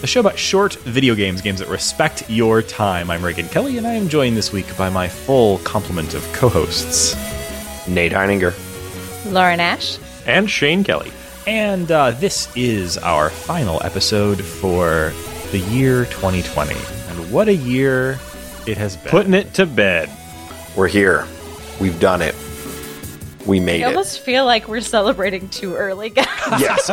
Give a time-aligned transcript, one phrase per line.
[0.00, 3.10] the show about short video games, games that respect your time.
[3.10, 6.48] I'm Reagan Kelly, and I am joined this week by my full complement of co
[6.48, 7.14] hosts.
[7.88, 8.52] Nate Heininger.
[9.32, 9.98] Lauren Ash.
[10.26, 11.12] And Shane Kelly.
[11.46, 15.12] And uh, this is our final episode for
[15.52, 16.74] the year 2020.
[17.08, 18.18] And what a year
[18.66, 19.10] it has been.
[19.10, 20.10] Putting it to bed.
[20.76, 21.26] We're here.
[21.80, 22.34] We've done it.
[23.46, 23.88] We made I it.
[23.90, 26.26] almost feel like we're celebrating too early, guys.
[26.60, 26.88] Yes.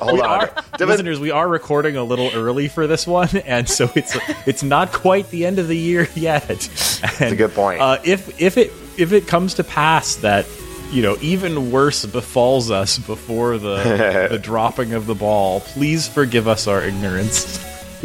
[0.00, 0.48] Hold we on.
[0.48, 4.16] are, listeners, we are recording a little early for this one, and so it's
[4.46, 6.46] it's not quite the end of the year yet.
[6.48, 7.80] That's a good point.
[7.80, 10.46] Uh, if if it if it comes to pass that
[10.90, 16.48] you know even worse befalls us before the the dropping of the ball, please forgive
[16.48, 17.60] us our ignorance.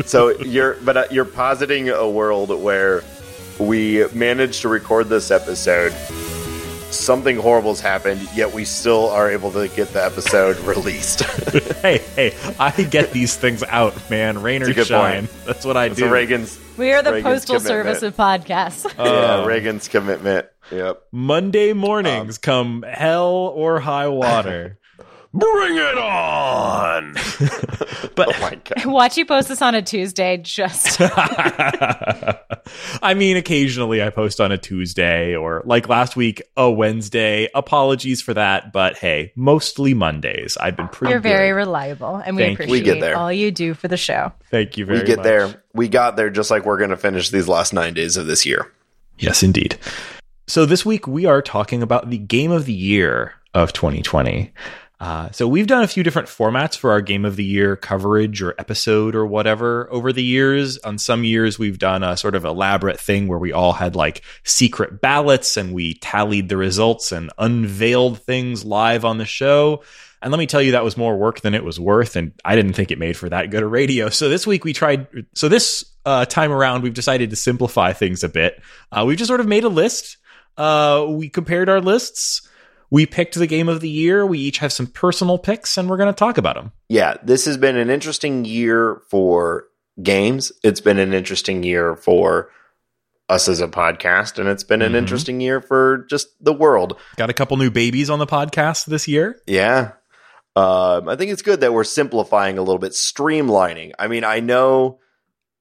[0.06, 3.04] so you're, but uh, you're positing a world where
[3.60, 5.94] we managed to record this episode.
[6.92, 11.22] Something horrible's happened, yet we still are able to get the episode released.
[11.82, 14.42] hey, hey, I get these things out, man.
[14.42, 15.28] Rain or That's shine.
[15.28, 15.46] point.
[15.46, 16.10] That's what I so do.
[16.12, 18.00] Reagan's, We are the Reagan's postal commitment.
[18.00, 18.92] service of podcasts.
[18.98, 20.48] yeah, Reagan's commitment.
[20.72, 21.04] Yep.
[21.12, 24.79] Monday mornings Um, come hell or high water.
[25.32, 27.14] Bring it on!
[28.16, 28.86] but Oh my god.
[28.92, 31.00] Watch you post this on a Tuesday, just
[33.02, 37.48] I mean, occasionally I post on a Tuesday or like last week, a Wednesday.
[37.54, 40.58] Apologies for that, but hey, mostly Mondays.
[40.58, 42.66] I've been pretty you're very reliable, and we Thank you.
[42.66, 43.16] appreciate We get there.
[43.16, 44.32] all you do for the show.
[44.50, 45.24] Thank you very We get much.
[45.26, 45.64] there.
[45.74, 48.46] We got there just like we're going to finish these last nine days of this
[48.46, 48.72] year.
[49.20, 49.78] Yes, indeed.
[50.48, 54.52] So this week we are talking about the game of the year of 2020.
[55.00, 58.42] Uh, so we've done a few different formats for our game of the year coverage
[58.42, 60.78] or episode or whatever over the years.
[60.80, 64.24] On some years we've done a sort of elaborate thing where we all had like
[64.44, 69.84] secret ballots and we tallied the results and unveiled things live on the show.
[70.22, 72.58] And let me tell you, that was more work than it was worth, and I
[72.58, 74.10] didn't think it made for that good a radio.
[74.10, 75.08] So this week we tried.
[75.34, 78.62] So this uh, time around, we've decided to simplify things a bit.
[78.92, 80.18] Uh, we've just sort of made a list.
[80.58, 82.49] Uh, we compared our lists.
[82.92, 84.26] We picked the game of the year.
[84.26, 86.72] We each have some personal picks, and we're going to talk about them.
[86.90, 89.66] yeah, this has been an interesting year for
[90.02, 90.52] games.
[90.64, 92.50] It's been an interesting year for
[93.28, 94.98] us as a podcast, and it's been an Mhm.
[94.98, 96.98] interesting year for just the world.
[97.18, 99.40] Got a couple new babies on the podcast this year.
[99.46, 99.92] Yeah.
[100.56, 103.92] Um, I think it's good that we're simplifying a little bit, streamlining.
[104.00, 105.00] I mean, I know,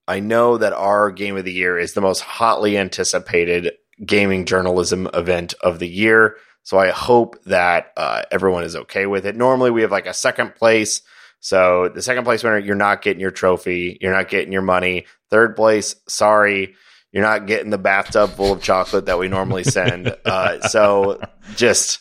[0.08, 3.72] I know that our game of the year is the most hotly anticipated
[4.04, 6.36] gaming journalism event of the year.
[6.68, 9.34] So I hope that uh, everyone is okay with it.
[9.34, 11.00] Normally, we have like a second place.
[11.40, 15.06] So the second place winner, you're not getting your trophy, you're not getting your money.
[15.30, 16.74] Third place, sorry,
[17.10, 20.14] you're not getting the bathtub full of chocolate that we normally send.
[20.26, 21.22] uh, so
[21.56, 22.00] just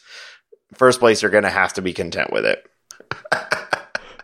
[0.73, 2.69] first place, you're going to have to be content with it.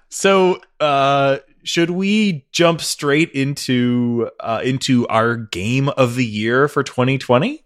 [0.09, 6.83] So, uh, should we jump straight into uh, into our game of the year for
[6.83, 7.63] 2020?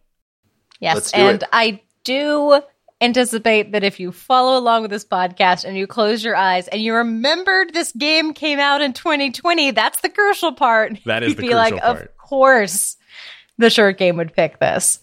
[0.79, 1.49] Yes, Let's do and it.
[1.51, 2.61] I do
[3.01, 6.81] anticipate that if you follow along with this podcast and you close your eyes and
[6.81, 10.97] you remembered this game came out in 2020, that's the crucial part.
[11.05, 12.01] That is You'd the be crucial like, part.
[12.01, 12.97] of course,
[13.57, 14.99] the short game would pick this.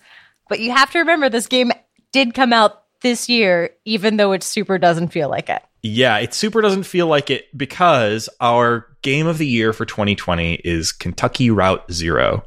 [0.48, 1.72] But you have to remember this game
[2.10, 5.62] did come out this year, even though it super doesn't feel like it.
[5.82, 10.54] Yeah, it super doesn't feel like it because our game of the year for 2020
[10.64, 12.47] is Kentucky Route Zero.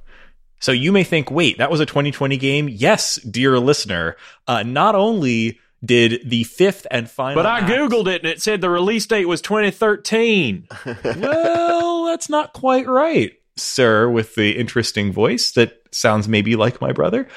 [0.60, 2.68] So you may think, wait, that was a 2020 game?
[2.70, 4.16] Yes, dear listener.
[4.48, 7.36] Uh, not only did the fifth and final.
[7.36, 10.68] But I act- Googled it and it said the release date was 2013.
[11.16, 16.92] well, that's not quite right, sir, with the interesting voice that sounds maybe like my
[16.92, 17.28] brother.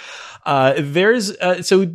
[0.47, 1.87] Uh, there's uh, so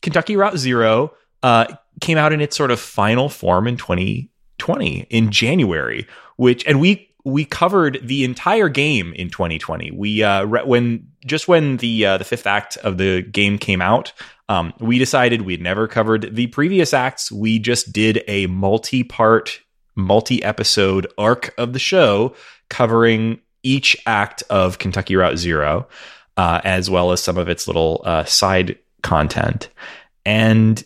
[0.00, 1.12] Kentucky Route Zero
[1.42, 1.66] uh,
[2.00, 6.06] came out in its sort of final form in 2020 in January,
[6.36, 9.90] which and we we covered the entire game in 2020.
[9.92, 13.82] We uh, re- when just when the uh, the fifth act of the game came
[13.82, 14.12] out,
[14.48, 17.30] um, we decided we'd never covered the previous acts.
[17.30, 19.60] We just did a multi-part,
[19.94, 22.34] multi-episode arc of the show
[22.68, 25.86] covering each act of Kentucky Route Zero,
[26.36, 29.68] uh, as well as some of its little uh, side content.
[30.24, 30.82] And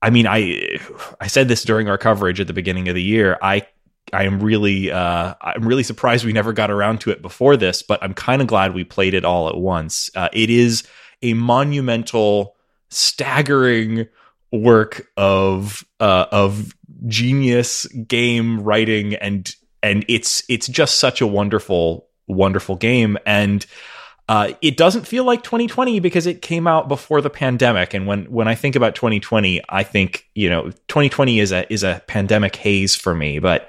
[0.00, 0.78] I mean, I
[1.20, 3.38] I said this during our coverage at the beginning of the year.
[3.42, 3.66] I
[4.12, 7.82] I am really uh, I'm really surprised we never got around to it before this,
[7.82, 10.10] but I'm kind of glad we played it all at once.
[10.14, 10.84] Uh, it is
[11.22, 12.56] a monumental,
[12.90, 14.06] staggering
[14.52, 16.74] work of uh, of
[17.06, 23.18] genius game writing and and it's it's just such a wonderful wonderful game.
[23.26, 23.64] And
[24.28, 27.92] uh, it doesn't feel like 2020 because it came out before the pandemic.
[27.92, 31.82] And when when I think about 2020 I think you know 2020 is a is
[31.82, 33.38] a pandemic haze for me.
[33.38, 33.68] But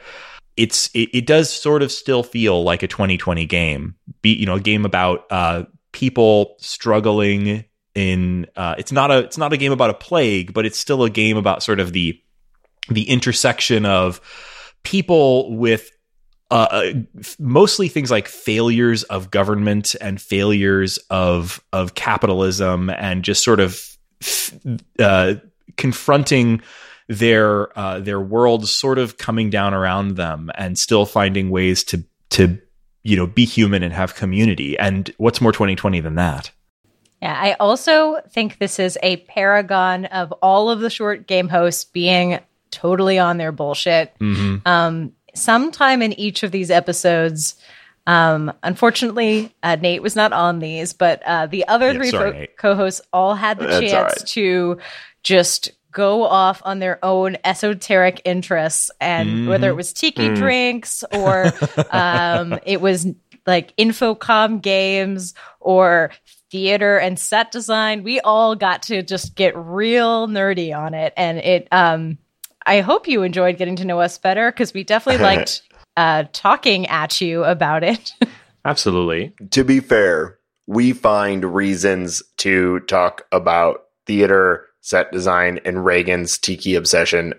[0.57, 3.96] it's it, it does sort of still feel like a 2020 game.
[4.22, 9.38] Be you know a game about uh, people struggling in uh, it's not a it's
[9.38, 12.22] not a game about a plague but it's still a game about sort of the
[12.90, 14.19] the intersection of
[14.84, 15.90] people with
[16.52, 16.94] uh, uh,
[17.40, 23.98] mostly things like failures of government and failures of of capitalism and just sort of
[25.00, 25.36] uh,
[25.78, 26.62] confronting
[27.07, 32.04] their uh, their world sort of coming down around them and still finding ways to
[32.31, 32.57] to
[33.04, 36.50] you know be human and have community and what's more 2020 than that
[37.22, 41.84] Yeah, I also think this is a paragon of all of the short game hosts
[41.86, 42.40] being
[42.72, 44.13] totally on their bullshit.
[44.19, 44.68] mm-hmm.
[44.68, 47.56] Um, sometime in each of these episodes,
[48.08, 52.31] um, unfortunately, uh, Nate was not on these, but uh, the other Yeah, three sorry,
[52.48, 54.28] fo- co-hosts all had the That's chance right.
[54.30, 54.78] to
[55.24, 59.48] just go off on their own esoteric interests, and Mhm.
[59.48, 60.36] whether it was tiki Mm.
[60.36, 61.54] drinks or
[61.90, 63.08] um, it was
[63.48, 66.12] like infocom games or
[66.52, 71.40] theater and set design we all got to just get real nerdy on it and
[71.40, 72.18] it um
[72.66, 75.64] i hope you enjoyed getting to know us better because we definitely liked
[75.98, 78.14] uh talking at you about it
[78.66, 79.32] Absolutely.
[79.52, 80.38] to be fair,
[80.68, 87.34] we find reasons to talk about theater, set design, and Reagan's tiki obsession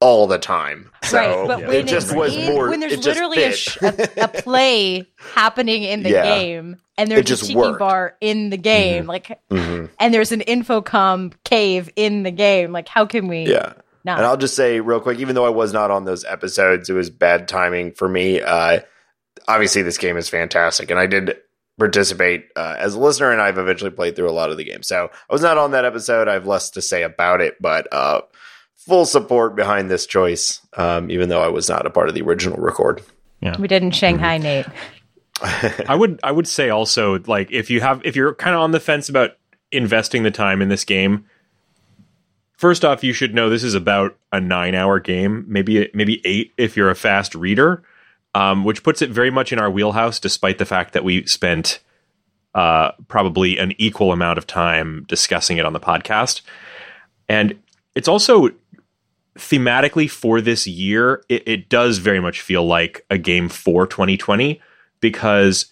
[0.00, 0.90] all the time.
[1.02, 2.70] So right but it when, just it's was in- more.
[2.70, 6.24] when there's it just literally a, sh- a, a play happening in the Yeah.
[6.24, 7.78] game and there's It just a tiki worked.
[7.80, 9.90] bar in the game like Mhm.
[9.98, 13.74] and there's an infocom cave in the game like how can we Yeah.
[14.04, 16.88] not And I'll just say real quick, even though I was not on those episodes,
[16.88, 18.40] it was bad timing for me.
[18.40, 18.80] Uh,
[19.48, 21.36] obviously, this game is fantastic, and I did
[21.80, 24.84] participate uh, as a listener, and I've eventually played through a lot of the game.
[24.84, 26.28] So I was not on that episode.
[26.28, 28.20] I have less to say about it, but uh,
[28.76, 32.22] full support behind this choice, um, even though I was not a part of the
[32.22, 33.02] original record.
[33.58, 34.42] we did in shanghai Mm-hmm.
[34.44, 34.66] nate
[35.88, 38.72] I would I would say also like if you have if you're kind of on
[38.72, 39.30] the fence about
[39.72, 41.24] investing the time in this game,
[42.52, 46.52] first off you should know this is about a nine hour game, maybe maybe eight
[46.58, 47.82] if you're a fast reader,
[48.34, 51.80] um, which puts it very much in our wheelhouse, despite the fact that we spent
[52.54, 56.42] uh, probably an equal amount of time discussing it on the podcast,
[57.28, 57.58] and
[57.94, 58.50] it's also
[59.38, 64.60] thematically for this year, it, it does very much feel like a game for 2020
[65.00, 65.66] because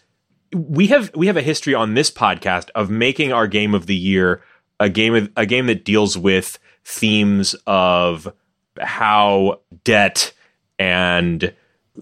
[0.55, 3.94] we have we have a history on this podcast of making our game of the
[3.94, 4.43] year
[4.81, 8.32] a game of, a game that deals with themes of
[8.81, 10.32] how debt
[10.78, 11.52] and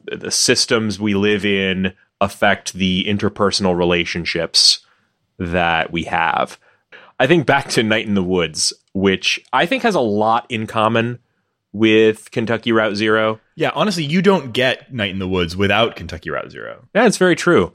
[0.04, 4.80] the systems we live in affect the interpersonal relationships
[5.38, 6.58] that we have.
[7.18, 10.66] I think back to Night in the Woods, which I think has a lot in
[10.66, 11.18] common
[11.72, 13.38] with Kentucky Route Zero.
[13.54, 17.18] yeah honestly you don't get night in the woods without kentucky route zero Yeah, it's
[17.18, 17.74] very true.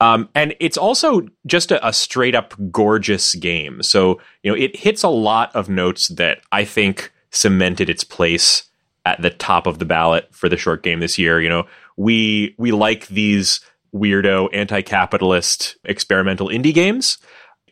[0.00, 3.82] Um, and it's also just a, a straight up gorgeous game.
[3.82, 8.69] So, you know, it hits a lot of notes that I think cemented its place
[9.04, 11.40] at the top of the ballot for the short game this year.
[11.40, 11.66] You know,
[11.96, 13.60] we we like these
[13.94, 17.18] weirdo anti-capitalist experimental indie games.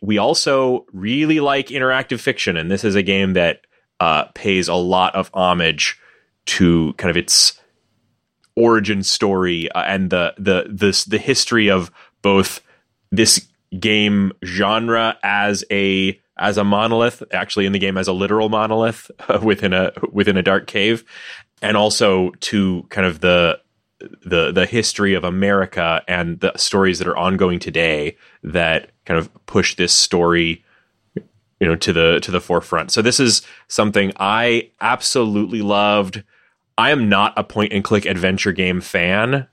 [0.00, 3.62] We also really like interactive fiction, and this is a game that
[4.00, 5.98] uh, pays a lot of homage
[6.46, 7.60] to kind of its
[8.56, 11.90] origin story uh, and the the this the history of
[12.22, 12.60] both
[13.10, 13.46] this
[13.78, 19.10] game genre as a as a monolith actually in the game as a literal monolith
[19.28, 21.04] uh, within a within a dark cave
[21.62, 23.60] and also to kind of the
[24.24, 29.30] the the history of America and the stories that are ongoing today that kind of
[29.46, 30.64] push this story
[31.60, 32.90] you know to the to the forefront.
[32.90, 36.22] So this is something I absolutely loved.
[36.76, 39.48] I am not a point and click adventure game fan.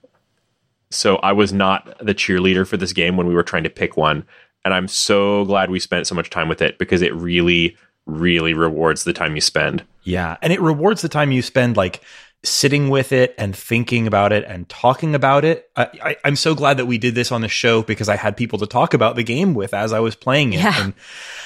[0.90, 3.96] So I was not the cheerleader for this game when we were trying to pick
[3.96, 4.24] one.
[4.66, 8.52] And I'm so glad we spent so much time with it because it really, really
[8.52, 9.84] rewards the time you spend.
[10.02, 12.02] Yeah, and it rewards the time you spend like
[12.42, 15.70] sitting with it and thinking about it and talking about it.
[15.76, 18.36] I, I, I'm so glad that we did this on the show because I had
[18.36, 20.82] people to talk about the game with as I was playing it, Yeah.
[20.82, 20.94] and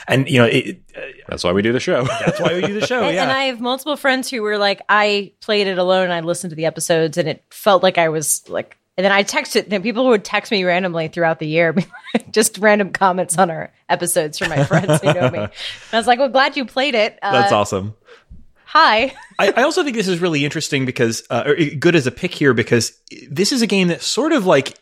[0.08, 2.04] and you know it, uh, That's why we do the show.
[2.24, 3.02] that's why we do the show.
[3.02, 6.10] and, yeah, and I have multiple friends who were like, I played it alone.
[6.10, 9.24] I listened to the episodes, and it felt like I was like And then I
[9.24, 11.74] texted, then people would text me randomly throughout the year,
[12.30, 15.38] just random comments on our episodes from my friends who know me.
[15.38, 15.50] And
[15.92, 17.18] I was like, well, glad you played it.
[17.22, 17.94] Uh, That's awesome.
[18.66, 19.14] Hi.
[19.38, 22.34] I, I also think this is really interesting because, uh, or good as a pick
[22.34, 22.92] here because
[23.28, 24.78] this is a game that sort of like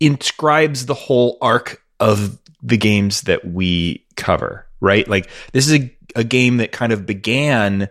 [0.00, 5.06] inscribes the whole arc of the games that we cover, right?
[5.08, 7.88] Like this is a, a game that kind of began.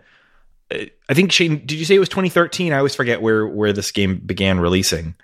[1.08, 2.72] I think Shane, did you say it was 2013?
[2.72, 5.14] I always forget where where this game began releasing.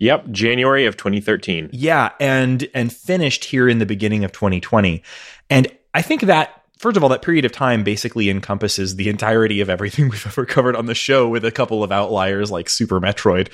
[0.00, 1.70] Yep, January of 2013.
[1.72, 5.02] Yeah, and and finished here in the beginning of 2020.
[5.50, 9.60] And I think that first of all, that period of time basically encompasses the entirety
[9.60, 13.00] of everything we've ever covered on the show, with a couple of outliers like Super
[13.00, 13.48] Metroid.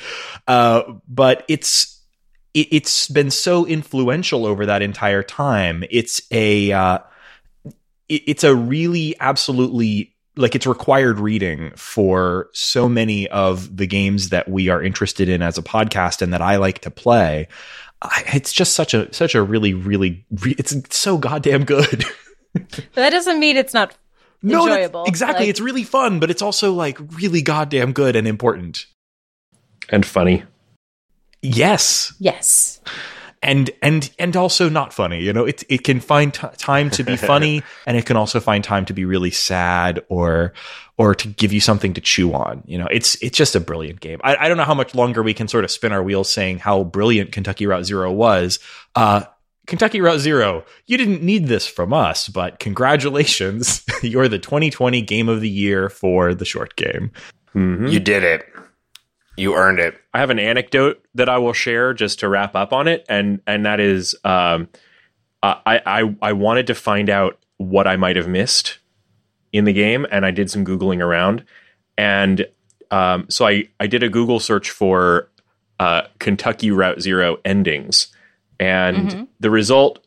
[0.47, 2.01] Uh, but it's
[2.53, 5.85] it, it's been so influential over that entire time.
[5.91, 6.99] It's a uh,
[8.09, 14.49] it's a really absolutely like it's required reading for so many of the games that
[14.49, 17.49] we are interested in as a podcast and that I like to play.
[18.03, 22.05] I, it's just such a such a really really re- it's so goddamn good.
[22.95, 23.97] That doesn't mean it's not
[24.41, 25.05] no, enjoyable.
[25.07, 25.41] exactly.
[25.47, 28.87] Like- it's really fun, but it's also like really goddamn good and important.
[29.89, 30.45] And funny.
[31.43, 32.81] Yes, yes.
[33.45, 35.23] And and and also not funny.
[35.23, 38.41] You know, it it can find t- time to be funny, and it can also
[38.41, 40.53] find time to be really sad or
[40.97, 42.63] or to give you something to chew on.
[42.67, 44.21] You know, it's it's just a brilliant game.
[44.25, 46.59] I, I don't know how much longer we can sort of spin our wheels saying
[46.59, 48.59] how brilliant Kentucky Route Zero was.
[48.97, 49.23] Uh,
[49.67, 55.29] Kentucky Route Zero, you didn't need this from us, but congratulations, you're the 2020 Game
[55.29, 57.11] of the Year for the short game.
[57.55, 57.91] Mhm.
[57.91, 58.47] You did it.
[59.37, 60.01] You earned it.
[60.13, 63.41] I have an anecdote that I will share just to wrap up on it, and
[63.47, 64.69] and that is, um,
[65.43, 68.79] I I I wanted to find out what I might have missed
[69.53, 71.45] in the game, and I did some googling around,
[71.99, 72.47] and
[72.91, 75.29] um, so I I did a Google search for
[75.81, 78.09] uh, Kentucky Route Zero endings,
[78.61, 80.01] and the result.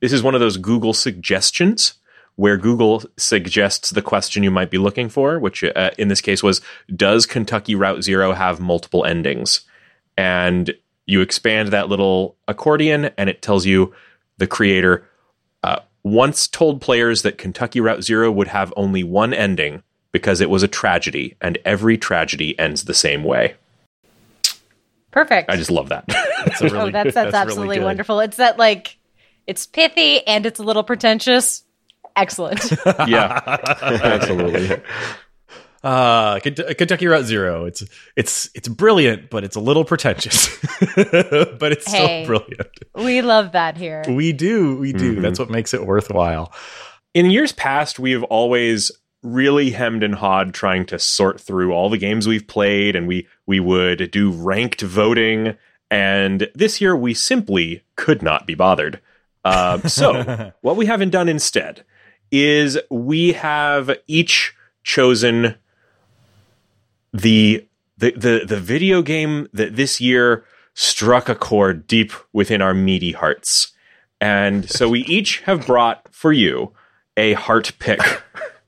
[0.00, 1.94] This is one of those Google suggestions
[2.36, 6.42] where Google suggests the question you might be looking for, which uh, in this case
[6.42, 6.60] was
[6.94, 9.62] Does Kentucky Route Zero have multiple endings?
[10.16, 10.72] And
[11.06, 13.94] you expand that little accordion, and it tells you
[14.38, 15.08] the creator
[15.62, 20.50] uh, once told players that Kentucky Route Zero would have only one ending because it
[20.50, 23.54] was a tragedy, and every tragedy ends the same way.
[25.10, 25.50] Perfect.
[25.50, 26.04] I just love that.
[26.08, 27.84] That's a really, oh, that's that's, really absolutely good.
[27.84, 28.20] wonderful.
[28.20, 28.98] It's that like
[29.46, 31.62] it's pithy and it's a little pretentious.
[32.16, 32.70] Excellent.
[33.06, 33.40] yeah,
[33.82, 34.80] absolutely.
[35.84, 37.64] Uh, Kent- Kentucky Route Zero.
[37.66, 37.84] It's
[38.16, 40.48] it's it's brilliant, but it's a little pretentious.
[40.96, 42.24] but it's Hey.
[42.24, 42.68] still brilliant.
[42.94, 44.02] we love that here.
[44.08, 45.16] We do, we do.
[45.16, 45.22] Mhm.
[45.22, 46.52] That's what makes it worthwhile.
[47.14, 48.90] in years past, we've always
[49.22, 53.28] really hemmed and hawed trying to sort through all the games we've played, and we
[53.46, 55.56] we would do ranked voting.
[55.88, 59.00] And this year, we simply could not be bothered.
[59.44, 61.84] Uh, so, what we haven't done instead
[62.30, 65.56] is we have each chosen
[67.12, 67.66] the
[67.98, 73.12] the the, the video game that this year struck a chord deep within our meaty
[73.12, 73.72] hearts.
[74.20, 76.72] And so we each have brought for you
[77.16, 78.00] a heart pick.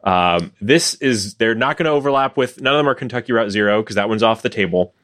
[0.05, 3.51] Um, this is they're not going to overlap with none of them are Kentucky Route
[3.51, 4.95] Zero because that one's off the table.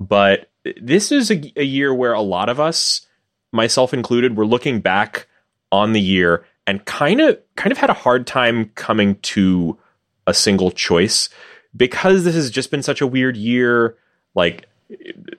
[0.00, 3.06] But this is a, a year where a lot of us,
[3.52, 5.28] myself included, were looking back
[5.70, 9.78] on the year and kind of kind of had a hard time coming to
[10.26, 11.28] a single choice
[11.76, 13.96] because this has just been such a weird year.
[14.34, 14.66] Like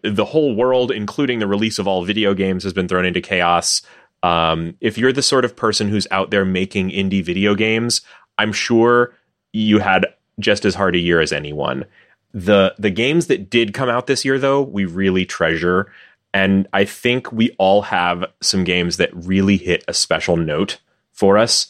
[0.04, 3.82] the whole world, including the release of all video games, has been thrown into chaos.
[4.22, 8.02] Um, if you're the sort of person who's out there making indie video games,
[8.38, 9.14] I'm sure
[9.52, 10.06] you had
[10.40, 11.86] just as hard a year as anyone.
[12.34, 15.92] The the games that did come out this year though, we really treasure
[16.34, 20.80] and I think we all have some games that really hit a special note
[21.14, 21.68] for us.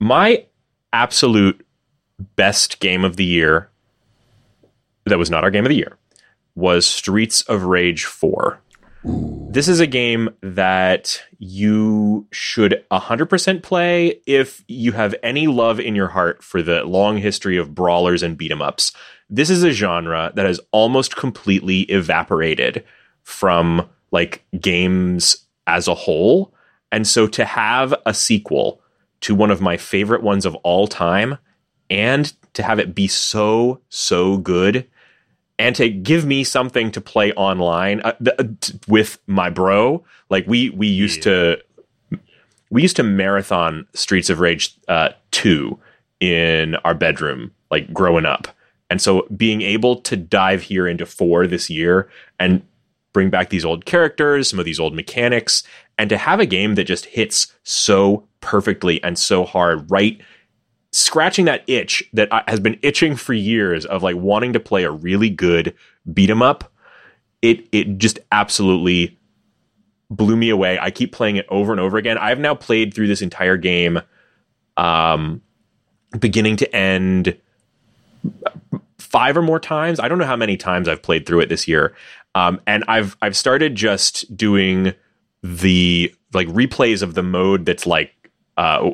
[0.00, 0.46] My
[0.92, 1.64] absolute
[2.36, 3.70] best game of the year
[5.06, 5.96] that was not our game of the year
[6.54, 8.60] was Streets of Rage 4.
[9.02, 15.94] This is a game that you should 100% play if you have any love in
[15.94, 18.92] your heart for the long history of brawlers and beat 'em ups.
[19.30, 22.84] This is a genre that has almost completely evaporated
[23.22, 26.52] from like games as a whole.
[26.92, 28.80] And so to have a sequel
[29.20, 31.38] to one of my favorite ones of all time
[31.88, 34.86] and to have it be so so good
[35.58, 40.02] and to give me something to play online uh, th- uh, t- with my bro
[40.30, 41.60] like we we used to
[42.70, 45.78] we used to marathon streets of rage uh, 2
[46.20, 48.48] in our bedroom like growing up.
[48.88, 52.62] And so being able to dive here into 4 this year and
[53.12, 55.62] bring back these old characters, some of these old mechanics,
[55.98, 60.20] and to have a game that just hits so perfectly and so hard, right?
[60.92, 64.90] Scratching that itch that has been itching for years of like wanting to play a
[64.90, 65.74] really good
[66.12, 66.72] beat 'em up.
[67.42, 69.16] It it just absolutely
[70.10, 70.78] blew me away.
[70.80, 72.18] I keep playing it over and over again.
[72.18, 74.00] I've now played through this entire game,
[74.76, 75.40] um,
[76.18, 77.36] beginning to end,
[78.98, 80.00] five or more times.
[80.00, 81.94] I don't know how many times I've played through it this year,
[82.34, 84.94] um, and I've I've started just doing
[85.42, 88.12] the like replays of the mode that's like
[88.56, 88.90] uh,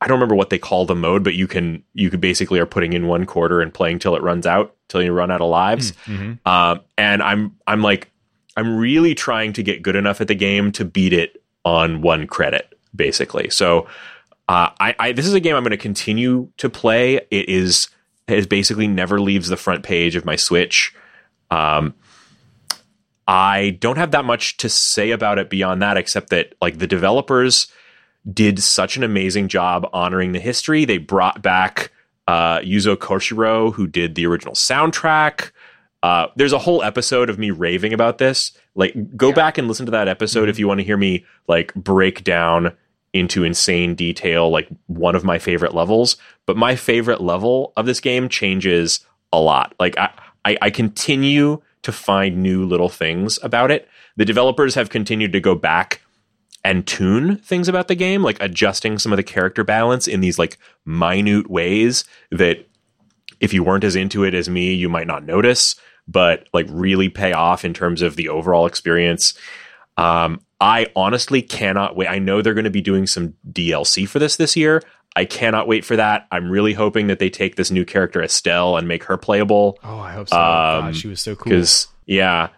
[0.00, 2.66] I don't remember what they call the mode, but you can you could basically are
[2.66, 5.48] putting in one quarter and playing till it runs out, till you run out of
[5.48, 5.92] lives.
[6.06, 6.46] Mm-hmm.
[6.48, 8.10] Um, and I'm I'm like
[8.56, 12.26] I'm really trying to get good enough at the game to beat it on one
[12.26, 13.50] credit, basically.
[13.50, 13.86] So
[14.48, 17.16] uh, I, I this is a game I'm going to continue to play.
[17.30, 17.88] It is
[18.28, 20.94] it basically never leaves the front page of my Switch.
[21.50, 21.94] Um,
[23.26, 26.86] I don't have that much to say about it beyond that, except that like the
[26.86, 27.66] developers
[28.32, 30.84] did such an amazing job honoring the history.
[30.84, 31.90] They brought back
[32.28, 35.50] uh, Yuzo Koshiro, who did the original soundtrack.
[36.02, 38.52] Uh, there's a whole episode of me raving about this.
[38.74, 41.74] Like, go back and listen to that episode if you want to hear me like
[41.74, 42.76] break down
[43.12, 46.16] into insane detail, like one of my favorite levels.
[46.44, 49.00] But my favorite level of this game changes
[49.32, 49.74] a lot.
[49.80, 50.10] Like, I,
[50.44, 53.88] I, I continue to find new little things about it.
[54.16, 56.00] The developers have continued to go back
[56.64, 60.36] and tune things about the game, like adjusting some of the character balance in these
[60.36, 62.66] like minute ways that
[63.38, 65.76] if you weren't as into it as me, you might not notice,
[66.08, 69.34] but like really pay off in terms of the overall experience.
[69.96, 72.08] Um, I honestly cannot wait.
[72.08, 74.82] I know they're going to be doing some DLC for this this year.
[75.16, 76.26] I cannot wait for that.
[76.30, 79.78] I'm really hoping that they take this new character Estel and make her playable.
[79.82, 80.36] Oh, I hope so.
[80.36, 80.42] Um,
[80.86, 81.44] God, she was so cool.
[81.50, 82.50] Because yeah,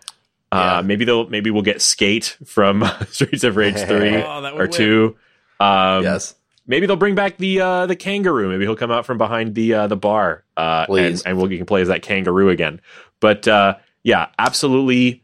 [0.53, 0.79] Yeah.
[0.79, 4.71] uh, maybe they'll maybe we'll get Skate from Streets of Rage three Oh, or win.
[4.71, 5.17] two.
[5.61, 6.35] Um, yes.
[6.67, 8.49] Maybe they'll bring back the uh, the kangaroo.
[8.51, 11.23] Maybe he'll come out from behind the uh, the bar, uh, and, Please.
[11.23, 12.81] and we'll, you can play as that kangaroo again.
[13.21, 15.23] But uh, yeah, absolutely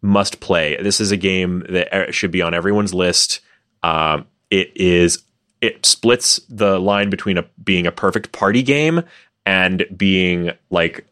[0.00, 0.76] must play.
[0.80, 3.40] This is a game that uh, should be on everyone's list.
[3.82, 5.22] Um, it is
[5.60, 9.02] it splits the line between a being a perfect party game
[9.44, 11.06] and being like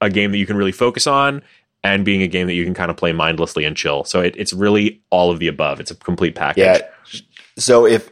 [0.00, 1.42] a game that you can really focus on
[1.82, 4.04] and being a game that you can kind of play mindlessly and chill.
[4.04, 5.80] So it, it's really all of the above.
[5.80, 6.64] It's a complete package.
[6.64, 7.20] Yeah.
[7.58, 8.10] So if,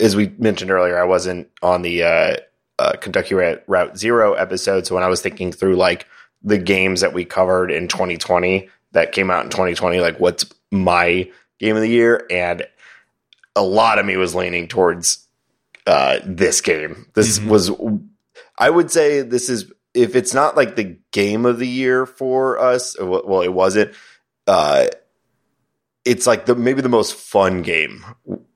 [0.00, 2.36] as we mentioned earlier, I wasn't on the uh,
[2.78, 4.86] uh, Kentucky Route Route Zero episode.
[4.86, 6.06] So when I was thinking through like
[6.42, 11.30] the games that we covered in 2020 that came out in 2020, like what's my
[11.58, 12.66] game of the year, and
[13.58, 15.26] a lot of me was leaning towards
[15.86, 17.06] uh, this game.
[17.14, 17.46] This Mhm.
[17.48, 17.70] was,
[18.58, 22.58] I would say, this is if it's not like the game of the year for
[22.58, 22.94] us.
[23.00, 23.92] Well, it wasn't.
[24.46, 24.86] Uh,
[26.04, 28.04] it's like the maybe the most fun game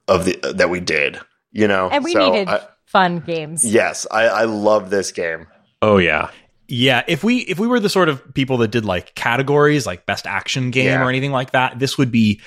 [0.08, 1.18] of the that we did.
[1.52, 3.64] You know, And we So needed I- fun games.
[3.64, 5.46] yes, I, I love this game.
[5.82, 6.28] Oh yeah.
[6.68, 10.06] Yeah, if we if we were the sort of people that did like categories like
[10.06, 11.02] best action game Yeah.
[11.04, 12.40] or anything like that, this would be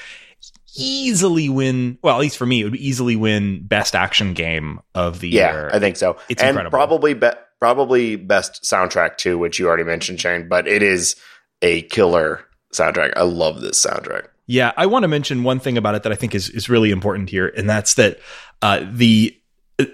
[0.75, 1.97] easily win.
[2.01, 5.51] Well, at least for me, it would easily win best action game of the Yeah,
[5.51, 5.69] year.
[5.73, 6.17] I think so.
[6.29, 6.71] It's and incredible.
[6.77, 10.47] probably be, probably best soundtrack too, which you already mentioned, Shane.
[10.47, 11.15] But it is
[11.61, 13.13] a killer soundtrack.
[13.15, 14.27] I love this soundtrack.
[14.47, 16.91] Yeah, I want to mention one thing about it that I think is is really
[16.91, 18.19] important here, and that's that
[18.61, 19.35] uh, the
[19.79, 19.85] uh,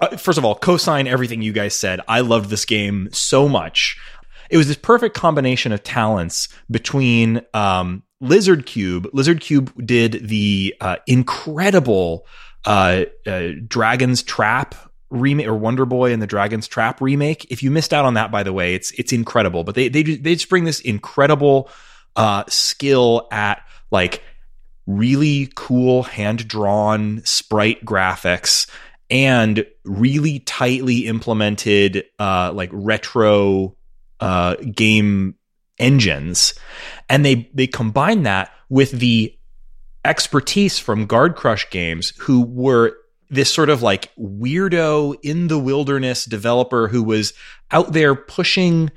[0.00, 2.00] uh, first of all, co-sign everything you guys said.
[2.06, 3.98] I loved this game so much.
[4.50, 9.08] It was this perfect combination of talents between um, Lizard Cube.
[9.12, 12.26] Lizard Cube did the uh, incredible
[12.64, 14.74] uh, uh, Dragon's Trap
[15.10, 17.46] remake or Wonder Boy and the Dragon's Trap remake.
[17.50, 19.64] If you missed out on that, by the way, it's it's incredible.
[19.64, 21.70] But they they they just bring this incredible
[22.16, 24.22] uh, skill at like
[24.86, 28.68] really cool hand drawn sprite graphics
[29.10, 33.76] and really tightly implemented uh, like retro
[34.20, 35.34] uh, game
[35.78, 36.54] engines,
[37.08, 39.36] and they they combine that with the
[40.04, 42.96] expertise from Guard Crush Games, who were
[43.30, 47.34] this sort of like weirdo in the wilderness developer who was
[47.70, 48.90] out there pushing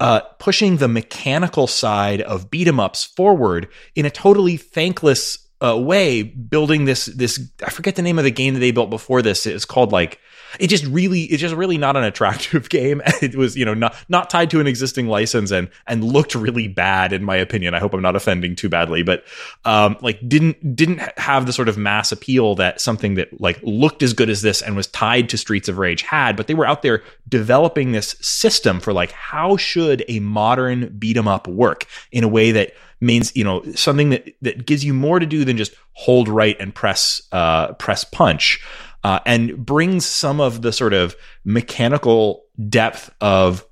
[0.00, 5.76] uh, pushing the mechanical side of beat 'em ups forward in a totally thankless uh,
[5.76, 9.22] way, building this this I forget the name of the game that they built before
[9.22, 9.46] this.
[9.46, 10.20] It's called like
[10.58, 13.02] it just really it's just really not an attractive game.
[13.20, 16.68] It was you know not not tied to an existing license and and looked really
[16.68, 17.74] bad in my opinion.
[17.74, 19.24] I hope I'm not offending too badly, but
[19.64, 24.04] um, like didn't didn't have the sort of mass appeal that something that like looked
[24.04, 26.36] as good as this and was tied to Streets of Rage had.
[26.36, 31.16] But they were out there developing this system for like how should a modern beat
[31.16, 34.92] 'em up work in a way that means you know something that that gives you
[34.94, 38.60] more to do than just hold right and press uh, press punch,
[39.04, 43.64] uh, and brings some of the sort of mechanical depth of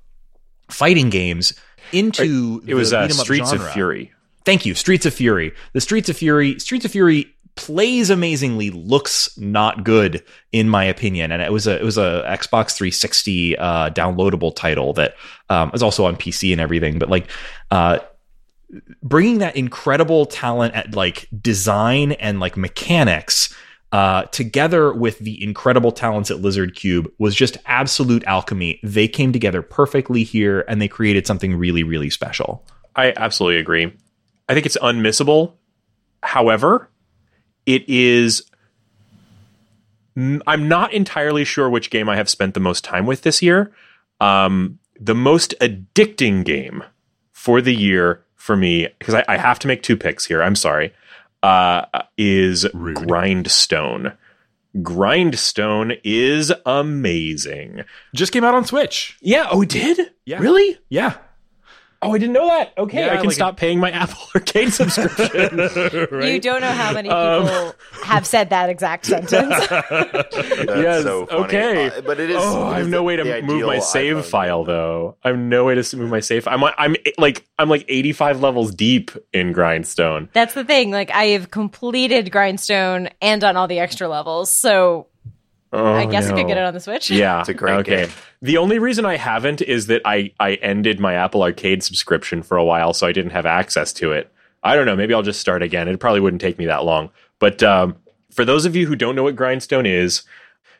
[0.69, 1.53] fighting games
[1.91, 3.65] into It was the uh, beat 'em up Streets genre.
[3.67, 4.11] of Fury.
[4.45, 5.53] Thank you, Streets of Fury.
[5.73, 11.31] The Streets of Fury, Streets of Fury plays amazingly, looks not good in my opinion,
[11.31, 15.15] and it was a it was a Xbox 360 uh, downloadable title that
[15.49, 16.99] um, is also on PC and everything.
[16.99, 17.29] But like,
[17.71, 17.99] uh,
[19.01, 23.53] bringing that incredible talent at like design and like mechanics.
[23.93, 28.81] Uh, together with the incredible talents at Lizard Cube was just absolute alchemy.
[28.83, 32.65] They came together perfectly here and they created something really, really special.
[32.97, 33.93] I absolutely agree.
[34.49, 35.53] I think it's unmissable.
[36.21, 36.89] However,
[37.65, 38.43] it is.
[40.17, 43.71] I'm not entirely sure which game I have spent the most time with this year.
[44.19, 46.83] Um, the most addicting game
[47.31, 50.41] for the year for me, because I, I have to make two picks here.
[50.41, 50.93] I'm sorry.
[51.43, 51.85] Uh,
[52.17, 54.13] is Grindstone.
[54.81, 57.83] Grindstone is amazing.
[58.15, 59.17] Just came out on Switch.
[59.21, 59.47] Yeah.
[59.51, 60.13] Oh, it did?
[60.25, 60.39] Yeah.
[60.39, 60.77] Really?
[60.89, 61.17] Yeah.
[62.01, 62.73] Oh, I didn't know that.
[62.77, 65.59] Okay, Yeah, I can like- stop paying my Apple Arcade subscription.
[66.27, 69.49] You don't know how many people Um, have said that exact sentence.
[69.67, 71.43] That's Yes, so funny.
[71.45, 71.87] okay.
[71.87, 72.37] Uh, but it is.
[72.39, 75.17] oh, I have no the- way to move my save iPhone file though.
[75.23, 76.47] I have no way to move my save.
[76.47, 80.29] I'm I'm like I'm like 85 levels deep in Grindstone.
[80.33, 80.91] That's the thing.
[80.91, 85.07] Like I have completed Grindstone and on all the extra levels, so
[85.73, 87.09] Oh, I guess I could get it on the Switch.
[87.09, 88.05] Yeah, It's a great okay.
[88.05, 88.09] game.
[88.41, 92.57] The only reason I haven't is that I I ended my Apple Arcade subscription for
[92.57, 94.31] a while, so I didn't have access to it.
[94.63, 94.95] I don't know.
[94.95, 95.87] Maybe I'll just start again.
[95.87, 97.09] It probably wouldn't take me that long.
[97.39, 97.95] But um,
[98.31, 100.23] for those of you who don't know what Grindstone is,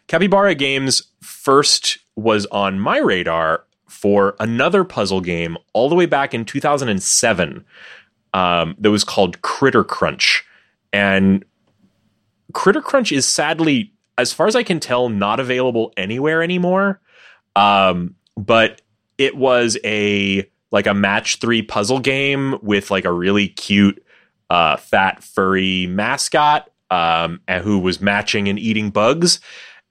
[0.07, 6.33] Capybara Games first was on my radar for another puzzle game all the way back
[6.33, 7.65] in 2007
[8.33, 10.45] um, that was called Critter Crunch.
[10.93, 11.43] And
[12.53, 16.99] Critter Crunch is sadly, as far as I can tell, not available anywhere anymore.
[17.55, 18.81] Um, but
[19.17, 24.03] it was a like a match three puzzle game with like a really cute,
[24.49, 29.39] uh, fat furry mascot, um, who was matching and eating bugs,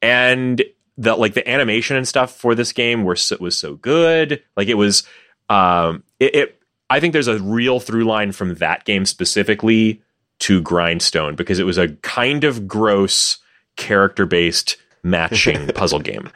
[0.03, 0.63] and
[0.97, 4.43] the like the animation and stuff for this game were so, was so good.
[4.57, 5.03] Like it was,
[5.49, 6.63] um, it, it.
[6.89, 10.03] I think there's a real through line from that game specifically
[10.39, 13.39] to Grindstone because it was a kind of gross
[13.77, 16.29] character based matching puzzle game.